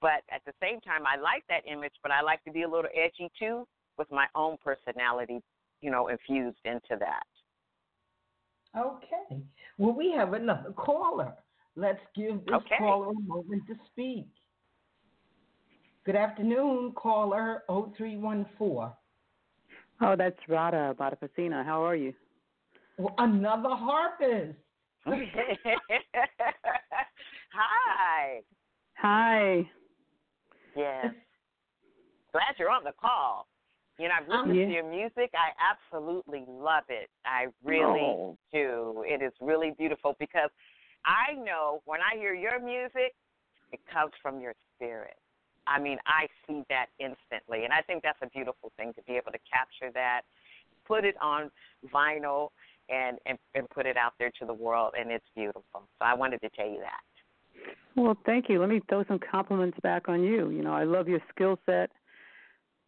But 0.00 0.22
at 0.30 0.42
the 0.46 0.52
same 0.62 0.80
time, 0.80 1.02
I 1.06 1.20
like 1.20 1.44
that 1.48 1.62
image, 1.70 1.94
but 2.02 2.12
I 2.12 2.20
like 2.20 2.42
to 2.44 2.52
be 2.52 2.62
a 2.62 2.68
little 2.68 2.90
edgy 2.94 3.30
too, 3.38 3.66
with 3.98 4.10
my 4.10 4.26
own 4.34 4.56
personality, 4.62 5.40
you 5.80 5.90
know, 5.90 6.08
infused 6.08 6.58
into 6.64 6.96
that. 6.98 7.26
Okay. 8.76 9.42
Well, 9.76 9.92
we 9.92 10.12
have 10.16 10.34
another 10.34 10.72
caller. 10.72 11.34
Let's 11.76 12.00
give 12.14 12.44
this 12.46 12.54
okay. 12.54 12.76
caller 12.78 13.10
a 13.10 13.14
moment 13.26 13.62
to 13.68 13.74
speak. 13.90 14.26
Good 16.04 16.16
afternoon, 16.16 16.92
caller 16.92 17.62
0314. 17.68 18.92
Oh, 20.00 20.16
that's 20.16 20.38
Rada 20.48 20.94
Badapacina. 20.98 21.64
How 21.64 21.84
are 21.84 21.96
you? 21.96 22.14
Well, 22.98 23.14
another 23.18 23.70
harpist. 23.70 24.56
Hi. 27.52 28.42
Hi. 28.96 29.68
Yes. 30.76 31.06
Glad 32.32 32.54
you're 32.58 32.70
on 32.70 32.84
the 32.84 32.92
call. 33.00 33.48
You 33.98 34.08
know, 34.08 34.14
I've 34.20 34.28
listened 34.28 34.56
yeah. 34.56 34.66
to 34.66 34.72
your 34.72 34.88
music. 34.88 35.34
I 35.34 35.50
absolutely 35.58 36.44
love 36.46 36.84
it. 36.88 37.10
I 37.24 37.46
really 37.64 38.00
Oh. 38.00 38.38
do. 38.52 39.04
It 39.06 39.22
is 39.22 39.32
really 39.40 39.72
beautiful 39.72 40.14
because 40.18 40.50
I 41.04 41.34
know 41.34 41.82
when 41.84 42.00
I 42.00 42.16
hear 42.16 42.34
your 42.34 42.60
music, 42.60 43.14
it 43.72 43.80
comes 43.92 44.12
from 44.22 44.40
your 44.40 44.54
spirit. 44.74 45.16
I 45.66 45.78
mean, 45.78 45.98
I 46.06 46.28
see 46.46 46.64
that 46.70 46.86
instantly. 46.98 47.64
And 47.64 47.72
I 47.72 47.82
think 47.82 48.02
that's 48.02 48.18
a 48.22 48.28
beautiful 48.28 48.72
thing 48.76 48.94
to 48.94 49.02
be 49.02 49.16
able 49.16 49.32
to 49.32 49.38
capture 49.52 49.92
that, 49.92 50.22
put 50.86 51.04
it 51.04 51.16
on 51.20 51.50
vinyl, 51.92 52.50
and, 52.88 53.18
and, 53.26 53.38
and 53.54 53.68
put 53.68 53.84
it 53.84 53.96
out 53.96 54.14
there 54.18 54.30
to 54.38 54.46
the 54.46 54.54
world. 54.54 54.94
And 54.98 55.10
it's 55.10 55.26
beautiful. 55.34 55.62
So 55.72 56.00
I 56.00 56.14
wanted 56.14 56.40
to 56.40 56.48
tell 56.50 56.68
you 56.68 56.80
that. 56.80 57.02
Well, 57.96 58.16
thank 58.24 58.48
you. 58.48 58.60
Let 58.60 58.68
me 58.68 58.80
throw 58.88 59.04
some 59.04 59.18
compliments 59.18 59.76
back 59.82 60.08
on 60.08 60.22
you. 60.22 60.50
You 60.50 60.62
know, 60.62 60.72
I 60.72 60.84
love 60.84 61.08
your 61.08 61.20
skill 61.34 61.58
set. 61.66 61.90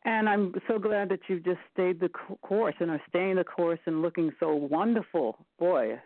And 0.04 0.28
I'm 0.28 0.54
so 0.66 0.78
glad 0.78 1.10
that 1.10 1.20
you've 1.28 1.44
just 1.44 1.58
stayed 1.72 2.00
the 2.00 2.08
course 2.40 2.74
and 2.80 2.90
are 2.90 3.02
staying 3.08 3.36
the 3.36 3.44
course 3.44 3.78
and 3.86 4.00
looking 4.00 4.30
so 4.40 4.54
wonderful. 4.54 5.36
Boy, 5.58 6.00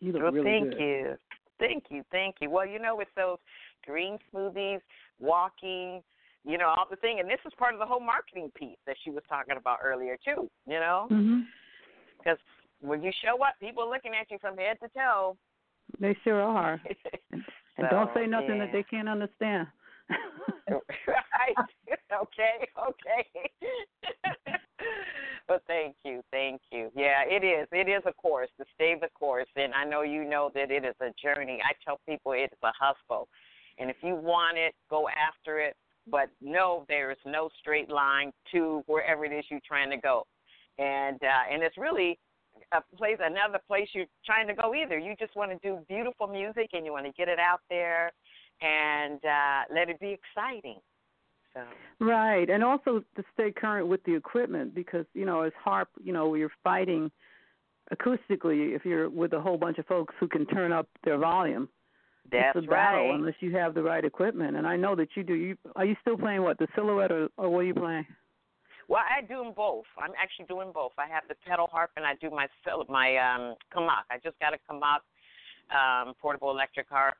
you 0.00 0.12
look 0.12 0.22
well, 0.22 0.32
really 0.32 0.44
thank 0.44 0.70
good. 0.70 0.80
you. 0.80 1.14
Thank 1.60 1.84
you. 1.90 2.02
Thank 2.10 2.36
you. 2.40 2.50
Well, 2.50 2.66
you 2.66 2.80
know, 2.80 2.96
with 2.96 3.08
those 3.16 3.38
green 3.86 4.18
smoothies, 4.34 4.80
walking, 5.20 6.02
you 6.44 6.58
know, 6.58 6.66
all 6.66 6.86
the 6.90 6.96
thing. 6.96 7.20
And 7.20 7.28
this 7.28 7.38
is 7.46 7.52
part 7.56 7.74
of 7.74 7.78
the 7.78 7.86
whole 7.86 8.00
marketing 8.00 8.50
piece 8.56 8.78
that 8.86 8.96
she 9.04 9.10
was 9.10 9.22
talking 9.28 9.56
about 9.56 9.78
earlier, 9.84 10.16
too, 10.24 10.50
you 10.66 10.80
know? 10.80 11.06
Mm-hmm. 11.10 11.40
Because 12.18 12.38
when 12.80 13.02
you 13.02 13.12
show 13.24 13.40
up, 13.44 13.54
people 13.60 13.84
are 13.84 13.90
looking 13.90 14.12
at 14.20 14.28
you 14.32 14.38
from 14.40 14.56
head 14.56 14.78
to 14.82 14.88
toe. 14.88 15.36
They 16.00 16.16
sure 16.24 16.42
are. 16.42 16.80
And 17.78 17.88
don't 17.90 18.10
say 18.14 18.26
nothing 18.26 18.56
yeah. 18.58 18.66
that 18.66 18.72
they 18.72 18.82
can't 18.82 19.08
understand. 19.08 19.66
Right. 21.06 21.68
okay. 22.22 22.68
Okay. 22.88 23.26
but 25.48 25.62
thank 25.66 25.96
you. 26.04 26.22
Thank 26.30 26.60
you. 26.70 26.90
Yeah, 26.94 27.22
it 27.26 27.44
is. 27.44 27.68
It 27.72 27.88
is 27.88 28.02
a 28.06 28.12
course 28.14 28.48
to 28.58 28.64
stay 28.74 28.96
the 29.00 29.08
course, 29.18 29.48
and 29.56 29.72
I 29.74 29.84
know 29.84 30.02
you 30.02 30.24
know 30.24 30.50
that 30.54 30.70
it 30.70 30.84
is 30.84 30.94
a 31.00 31.12
journey. 31.20 31.60
I 31.64 31.72
tell 31.84 32.00
people 32.08 32.32
it 32.32 32.50
is 32.52 32.58
a 32.62 32.72
hustle, 32.78 33.28
and 33.78 33.90
if 33.90 33.96
you 34.02 34.14
want 34.14 34.58
it, 34.58 34.74
go 34.90 35.08
after 35.08 35.60
it. 35.60 35.76
But 36.10 36.30
no, 36.40 36.84
there 36.88 37.12
is 37.12 37.18
no 37.24 37.48
straight 37.60 37.88
line 37.88 38.32
to 38.52 38.82
wherever 38.86 39.24
it 39.24 39.32
is 39.32 39.44
you're 39.48 39.60
trying 39.66 39.90
to 39.90 39.96
go, 39.96 40.26
and 40.78 41.22
uh, 41.22 41.52
and 41.52 41.62
it's 41.62 41.78
really 41.78 42.18
a 42.72 42.82
place, 42.96 43.18
another 43.20 43.60
place 43.68 43.88
you're 43.92 44.06
trying 44.24 44.46
to 44.48 44.54
go 44.54 44.74
either. 44.74 44.98
You 44.98 45.14
just 45.18 45.36
want 45.36 45.52
to 45.52 45.58
do 45.58 45.78
beautiful 45.88 46.26
music 46.26 46.70
and 46.72 46.84
you 46.84 46.92
want 46.92 47.06
to 47.06 47.12
get 47.12 47.28
it 47.28 47.38
out 47.38 47.60
there 47.68 48.12
and 48.62 49.20
uh, 49.24 49.74
let 49.74 49.88
it 49.88 50.00
be 50.00 50.16
exciting. 50.16 50.76
So 51.54 51.60
Right, 52.00 52.48
and 52.48 52.64
also 52.64 53.04
to 53.16 53.22
stay 53.34 53.52
current 53.52 53.86
with 53.86 54.02
the 54.04 54.14
equipment 54.14 54.74
because 54.74 55.04
you 55.14 55.24
know, 55.24 55.42
as 55.42 55.52
harp, 55.62 55.88
you 56.02 56.12
know, 56.12 56.34
you're 56.34 56.52
fighting 56.64 57.10
acoustically 57.92 58.74
if 58.74 58.84
you're 58.84 59.10
with 59.10 59.32
a 59.34 59.40
whole 59.40 59.58
bunch 59.58 59.78
of 59.78 59.86
folks 59.86 60.14
who 60.18 60.28
can 60.28 60.46
turn 60.46 60.72
up 60.72 60.88
their 61.04 61.18
volume. 61.18 61.68
that's 62.30 62.56
it's 62.56 62.66
a 62.66 62.70
battle 62.70 63.08
right. 63.08 63.14
unless 63.14 63.34
you 63.40 63.54
have 63.56 63.74
the 63.74 63.82
right 63.82 64.04
equipment, 64.04 64.56
and 64.56 64.66
I 64.66 64.76
know 64.76 64.96
that 64.96 65.08
you 65.16 65.22
do. 65.22 65.34
You 65.34 65.56
are 65.76 65.84
you 65.84 65.96
still 66.00 66.16
playing 66.16 66.42
what 66.42 66.58
the 66.58 66.68
silhouette 66.74 67.12
or, 67.12 67.28
or 67.36 67.50
what 67.50 67.58
are 67.60 67.64
you 67.64 67.74
playing? 67.74 68.06
Well, 68.88 69.02
I 69.08 69.22
do 69.22 69.42
them 69.42 69.52
both. 69.54 69.84
I'm 69.98 70.12
actually 70.20 70.46
doing 70.46 70.70
both. 70.72 70.92
I 70.98 71.06
have 71.06 71.22
the 71.28 71.34
pedal 71.46 71.68
harp 71.70 71.90
and 71.96 72.04
I 72.04 72.14
do 72.20 72.30
my 72.30 72.46
my 72.88 73.16
um 73.16 73.54
Camac. 73.74 74.04
I 74.10 74.18
just 74.22 74.38
got 74.40 74.54
a 74.54 74.58
Camac 74.70 75.00
um 75.70 76.14
portable 76.20 76.50
electric 76.50 76.88
harp. 76.88 77.14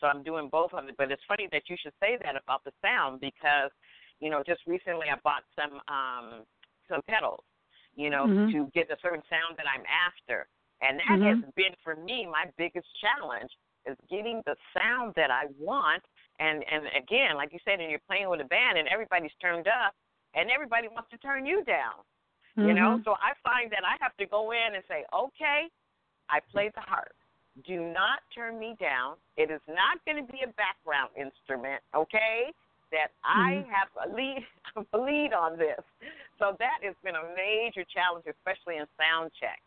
So 0.00 0.06
I'm 0.06 0.22
doing 0.22 0.48
both 0.48 0.72
of 0.74 0.88
it. 0.88 0.96
But 0.96 1.10
it's 1.10 1.22
funny 1.28 1.48
that 1.52 1.68
you 1.68 1.76
should 1.80 1.94
say 2.00 2.18
that 2.22 2.36
about 2.36 2.64
the 2.64 2.72
sound 2.82 3.20
because, 3.20 3.70
you 4.20 4.30
know, 4.30 4.42
just 4.46 4.60
recently 4.66 5.06
I 5.10 5.16
bought 5.24 5.44
some 5.54 5.80
um 5.88 6.44
some 6.88 7.02
pedals, 7.08 7.44
you 7.94 8.10
know, 8.10 8.28
Mhm. 8.28 8.50
to 8.52 8.70
get 8.74 8.90
a 8.90 8.96
certain 9.02 9.22
sound 9.28 9.56
that 9.56 9.66
I'm 9.66 9.84
after. 9.86 10.46
And 10.82 10.98
that 11.00 11.20
Mhm. 11.20 11.26
has 11.26 11.38
been 11.56 11.74
for 11.82 11.96
me 11.96 12.26
my 12.26 12.46
biggest 12.56 12.86
challenge 13.00 13.50
is 13.86 13.96
getting 14.10 14.42
the 14.46 14.56
sound 14.76 15.14
that 15.16 15.30
I 15.30 15.46
want 15.58 16.02
and 16.38 16.64
and 16.70 16.86
again, 16.96 17.36
like 17.36 17.52
you 17.52 17.58
said, 17.64 17.80
and 17.80 17.90
you're 17.90 18.00
playing 18.06 18.28
with 18.28 18.40
a 18.40 18.44
band 18.44 18.78
and 18.78 18.88
everybody's 18.88 19.34
turned 19.40 19.68
up 19.68 19.94
and 20.34 20.50
everybody 20.50 20.88
wants 20.88 21.10
to 21.10 21.18
turn 21.18 21.46
you 21.46 21.64
down. 21.64 22.04
You 22.58 22.74
know, 22.74 22.98
Mhm. 22.98 23.04
so 23.04 23.12
I 23.20 23.32
find 23.42 23.70
that 23.72 23.84
I 23.84 23.96
have 24.00 24.16
to 24.16 24.26
go 24.26 24.52
in 24.52 24.74
and 24.74 24.84
say, 24.88 25.04
okay, 25.12 25.68
I 26.30 26.40
play 26.52 26.70
the 26.74 26.80
harp. 26.80 27.12
Do 27.64 27.80
not 27.80 28.20
turn 28.34 28.58
me 28.58 28.76
down. 28.78 29.16
It 29.36 29.50
is 29.50 29.60
not 29.66 30.04
going 30.04 30.24
to 30.24 30.32
be 30.32 30.40
a 30.42 30.48
background 30.48 31.10
instrument, 31.16 31.82
okay? 31.94 32.52
That 32.92 33.12
I 33.24 33.64
Mhm. 33.64 33.70
have 33.70 33.88
a 34.04 34.14
lead, 34.14 34.46
a 34.92 34.98
lead 34.98 35.32
on 35.32 35.56
this. 35.58 35.80
So 36.38 36.54
that 36.58 36.78
has 36.82 36.94
been 37.02 37.14
a 37.16 37.34
major 37.34 37.84
challenge, 37.84 38.26
especially 38.26 38.76
in 38.76 38.86
sound 38.98 39.32
check. 39.40 39.60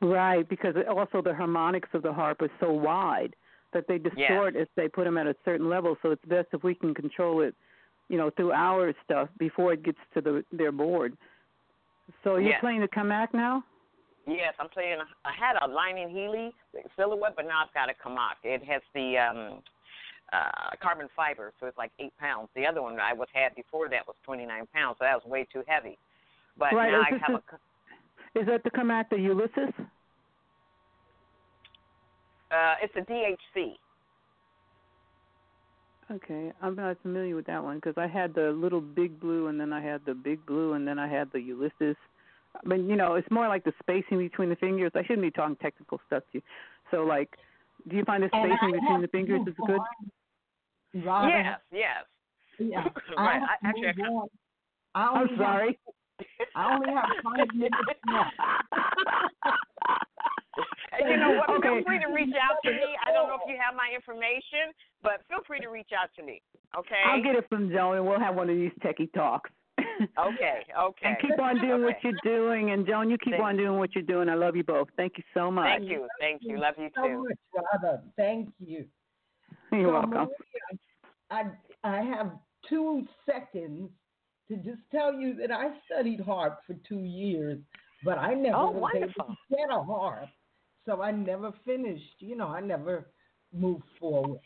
Right, 0.00 0.48
because 0.48 0.76
also 0.88 1.20
the 1.20 1.34
harmonics 1.34 1.88
of 1.92 2.02
the 2.02 2.12
harp 2.12 2.42
is 2.42 2.50
so 2.60 2.70
wide 2.70 3.34
that 3.72 3.86
they 3.88 3.98
distort 3.98 4.54
if 4.56 4.68
they 4.76 4.88
put 4.88 5.04
them 5.04 5.18
at 5.18 5.26
a 5.26 5.34
certain 5.44 5.68
level. 5.68 5.96
So 6.02 6.12
it's 6.12 6.24
best 6.24 6.48
if 6.52 6.62
we 6.62 6.74
can 6.74 6.94
control 6.94 7.42
it, 7.42 7.54
you 8.08 8.16
know, 8.16 8.30
through 8.30 8.52
our 8.52 8.94
stuff 9.04 9.28
before 9.38 9.72
it 9.72 9.82
gets 9.82 9.98
to 10.14 10.20
the 10.20 10.44
their 10.52 10.72
board. 10.72 11.16
So 12.24 12.36
you're 12.36 12.50
Yes. 12.50 12.60
playing 12.60 12.80
the 12.80 12.88
Camac 12.88 13.34
now? 13.34 13.64
Yes, 14.28 14.52
I'm 14.60 14.68
playing. 14.68 14.98
I 15.24 15.32
had 15.32 15.56
a 15.56 15.66
Lyon 15.66 16.10
& 16.10 16.10
Healy 16.10 16.52
silhouette, 16.96 17.32
but 17.34 17.46
now 17.46 17.64
I've 17.64 17.72
got 17.72 17.88
a 17.88 17.94
Camac. 17.96 18.36
It 18.44 18.62
has 18.62 18.82
the 18.94 19.16
um, 19.16 19.62
uh, 20.34 20.76
carbon 20.82 21.08
fiber, 21.16 21.52
so 21.58 21.66
it's 21.66 21.78
like 21.78 21.90
eight 21.98 22.12
pounds. 22.20 22.50
The 22.54 22.66
other 22.66 22.82
one 22.82 23.00
I 23.00 23.14
was 23.14 23.28
had 23.32 23.54
before 23.54 23.88
that 23.88 24.06
was 24.06 24.16
29 24.24 24.68
pounds, 24.74 24.96
so 24.98 25.06
that 25.06 25.14
was 25.14 25.24
way 25.24 25.46
too 25.50 25.62
heavy. 25.66 25.96
But 26.58 26.74
Right, 26.74 26.92
now 26.92 27.00
is 27.00 27.06
I 27.10 27.18
have 27.26 27.40
a- 27.40 28.38
a 28.38 28.40
Is 28.40 28.46
that 28.46 28.64
to 28.64 28.70
come 28.70 28.90
after 28.90 29.16
Ulysses? 29.16 29.72
Uh, 32.50 32.74
it's 32.82 32.94
a 32.96 33.00
DHC. 33.00 33.78
Okay, 36.10 36.52
I'm 36.62 36.74
not 36.74 36.98
familiar 37.00 37.34
with 37.34 37.46
that 37.46 37.62
one 37.62 37.76
because 37.76 37.96
I 37.96 38.06
had 38.06 38.34
the 38.34 38.50
little 38.52 38.80
big 38.80 39.20
blue, 39.20 39.46
and 39.46 39.58
then 39.58 39.72
I 39.72 39.80
had 39.80 40.04
the 40.04 40.14
big 40.14 40.44
blue, 40.44 40.74
and 40.74 40.86
then 40.86 40.98
I 40.98 41.06
had 41.08 41.30
the 41.32 41.40
Ulysses. 41.40 41.96
I 42.64 42.68
mean, 42.68 42.88
you 42.88 42.96
know, 42.96 43.14
it's 43.14 43.30
more 43.30 43.48
like 43.48 43.64
the 43.64 43.72
spacing 43.82 44.18
between 44.18 44.48
the 44.48 44.56
fingers. 44.56 44.92
I 44.94 45.02
shouldn't 45.02 45.22
be 45.22 45.30
talking 45.30 45.56
technical 45.56 46.00
stuff 46.06 46.22
to 46.32 46.38
you. 46.38 46.42
So, 46.90 47.04
like, 47.04 47.36
do 47.88 47.96
you 47.96 48.04
find 48.04 48.22
the 48.22 48.28
spacing 48.28 48.72
between 48.72 49.02
the 49.02 49.08
fingers 49.08 49.40
is 49.46 49.54
good? 49.66 49.80
Yes, 50.92 51.58
yes. 51.70 52.04
Yeah. 52.58 52.84
right. 53.16 53.40
I, 53.42 53.66
I, 53.66 53.68
actually, 53.68 53.86
I, 54.94 55.00
I 55.00 55.06
I'm 55.20 55.28
sorry. 55.36 55.78
Have, 56.18 56.48
I 56.56 56.74
only 56.74 56.88
have 56.92 57.04
five 57.22 57.46
minutes 57.54 57.76
left. 58.12 58.34
you 61.06 61.16
know 61.16 61.38
what? 61.38 61.50
Okay. 61.58 61.68
Feel 61.68 61.84
free 61.86 62.00
to 62.00 62.08
reach 62.12 62.34
out 62.34 62.58
to 62.64 62.70
me. 62.70 62.96
I 63.06 63.12
don't 63.12 63.28
know 63.28 63.36
if 63.36 63.46
you 63.46 63.56
have 63.62 63.76
my 63.76 63.94
information, 63.94 64.74
but 65.02 65.22
feel 65.28 65.38
free 65.46 65.60
to 65.60 65.68
reach 65.68 65.90
out 65.96 66.10
to 66.16 66.22
me. 66.24 66.42
Okay. 66.76 67.02
I'll 67.06 67.22
get 67.22 67.36
it 67.36 67.48
from 67.48 67.70
Joan, 67.70 67.96
and 67.96 68.06
we'll 68.06 68.18
have 68.18 68.34
one 68.34 68.50
of 68.50 68.56
these 68.56 68.72
techie 68.84 69.12
talks. 69.12 69.50
Okay. 70.18 70.64
Okay. 70.78 71.06
and 71.06 71.16
keep 71.20 71.38
on 71.40 71.60
doing 71.60 71.82
what 71.84 71.96
you're 72.02 72.12
doing. 72.22 72.70
And 72.70 72.86
Joan, 72.86 73.10
you 73.10 73.18
keep 73.18 73.34
Thank 73.34 73.44
on 73.44 73.56
doing 73.56 73.78
what 73.78 73.94
you're 73.94 74.04
doing. 74.04 74.28
I 74.28 74.34
love 74.34 74.56
you 74.56 74.64
both. 74.64 74.88
Thank 74.96 75.14
you 75.18 75.24
so 75.34 75.50
much. 75.50 75.66
Thank 75.66 75.90
you. 75.90 76.08
Thank 76.20 76.42
you. 76.44 76.58
Love 76.58 76.74
you 76.78 76.90
so 76.94 77.02
too. 77.02 77.24
much, 77.24 77.64
Rhonda. 77.82 78.00
Thank 78.16 78.50
you. 78.58 78.84
You're 79.72 79.84
so, 79.88 79.92
welcome. 79.92 80.12
Mariea, 80.12 80.78
I 81.30 81.44
I 81.84 82.00
have 82.02 82.32
two 82.68 83.06
seconds 83.26 83.90
to 84.48 84.56
just 84.56 84.80
tell 84.90 85.12
you 85.12 85.34
that 85.34 85.50
I 85.50 85.70
studied 85.86 86.20
harp 86.20 86.60
for 86.66 86.74
two 86.88 87.00
years, 87.04 87.58
but 88.04 88.18
I 88.18 88.34
never 88.34 88.56
Oh, 88.56 88.70
was 88.70 88.92
able 88.94 89.08
to 89.08 89.36
get 89.50 89.68
a 89.70 89.82
harp, 89.82 90.28
so 90.86 91.02
I 91.02 91.10
never 91.10 91.52
finished. 91.64 92.14
You 92.20 92.36
know, 92.36 92.48
I 92.48 92.60
never 92.60 93.08
moved 93.52 93.84
forward. 94.00 94.40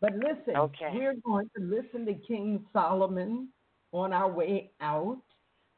But 0.00 0.12
listen, 0.14 0.56
Okay. 0.56 0.90
we're 0.94 1.16
going 1.24 1.50
to 1.56 1.62
listen 1.62 2.06
to 2.06 2.14
King 2.14 2.64
Solomon 2.72 3.48
on 3.92 4.12
our 4.12 4.30
way 4.30 4.70
out. 4.80 5.18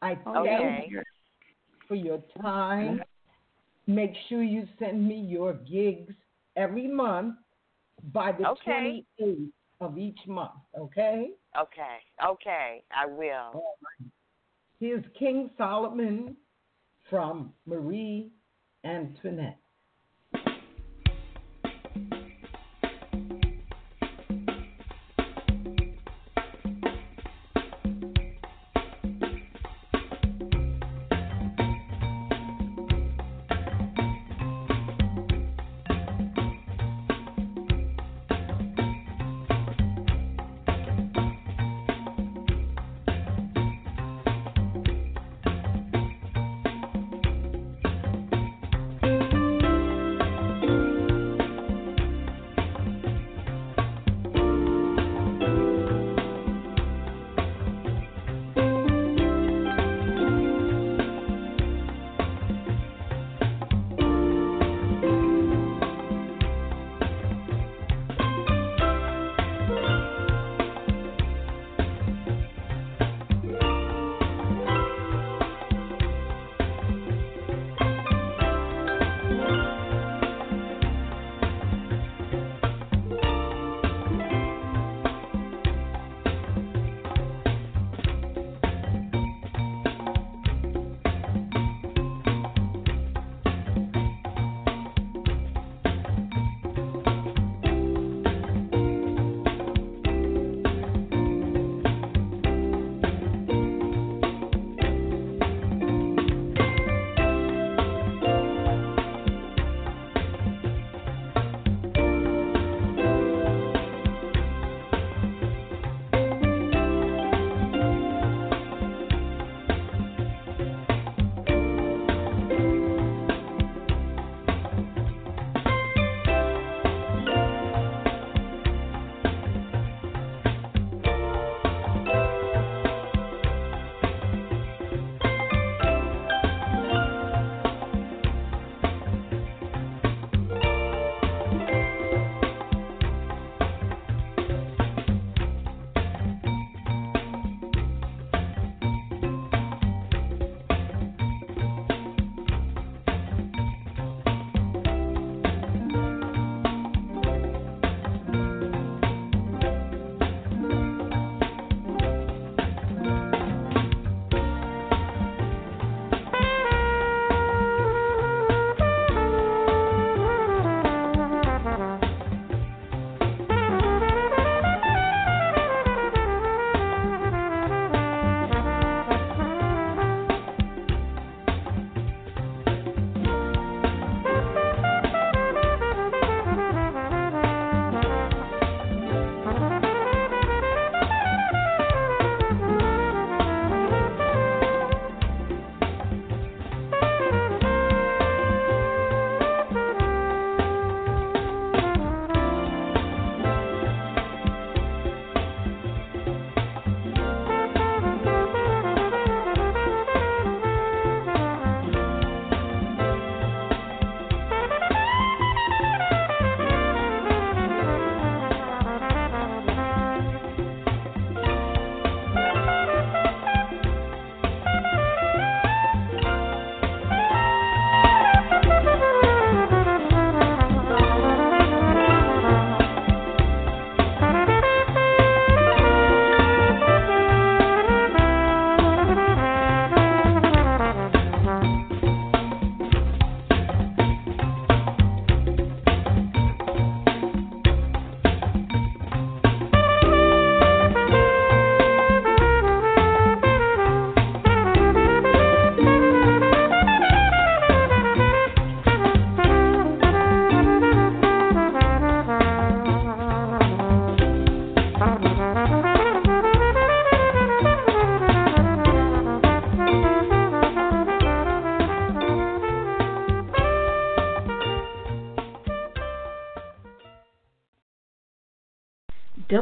I 0.03 0.17
thank 0.25 0.91
you 0.91 1.03
for 1.87 1.95
your 1.95 2.23
time. 2.41 3.03
Make 3.87 4.13
sure 4.29 4.43
you 4.43 4.67
send 4.79 5.07
me 5.07 5.17
your 5.17 5.55
gigs 5.55 6.15
every 6.57 6.87
month 6.87 7.37
by 8.13 8.33
the 8.33 8.49
Okay. 8.51 9.05
28th 9.19 9.53
of 9.81 9.99
each 9.99 10.19
month, 10.27 10.53
okay? 10.79 11.31
Okay. 11.59 11.99
Okay. 12.25 12.85
I 12.95 13.07
will. 13.07 13.63
Here's 14.79 15.05
King 15.19 15.51
Solomon 15.59 16.37
from 17.09 17.53
Mariea 17.69 18.31
Antoinette. 18.85 19.60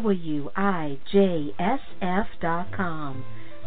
WIJSF.com. 0.01 1.25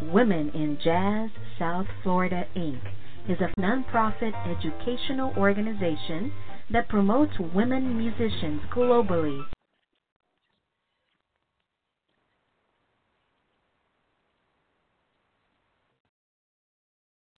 Women 0.03 0.49
in 0.49 0.77
Jazz 0.83 1.29
South 1.59 1.87
Florida, 2.03 2.47
Inc. 2.55 2.81
is 3.29 3.37
a 3.39 3.51
nonprofit 3.59 4.33
educational 4.49 5.33
organization 5.37 6.31
that 6.71 6.89
promotes 6.89 7.33
women 7.53 7.97
musicians 7.97 8.61
globally 8.73 9.43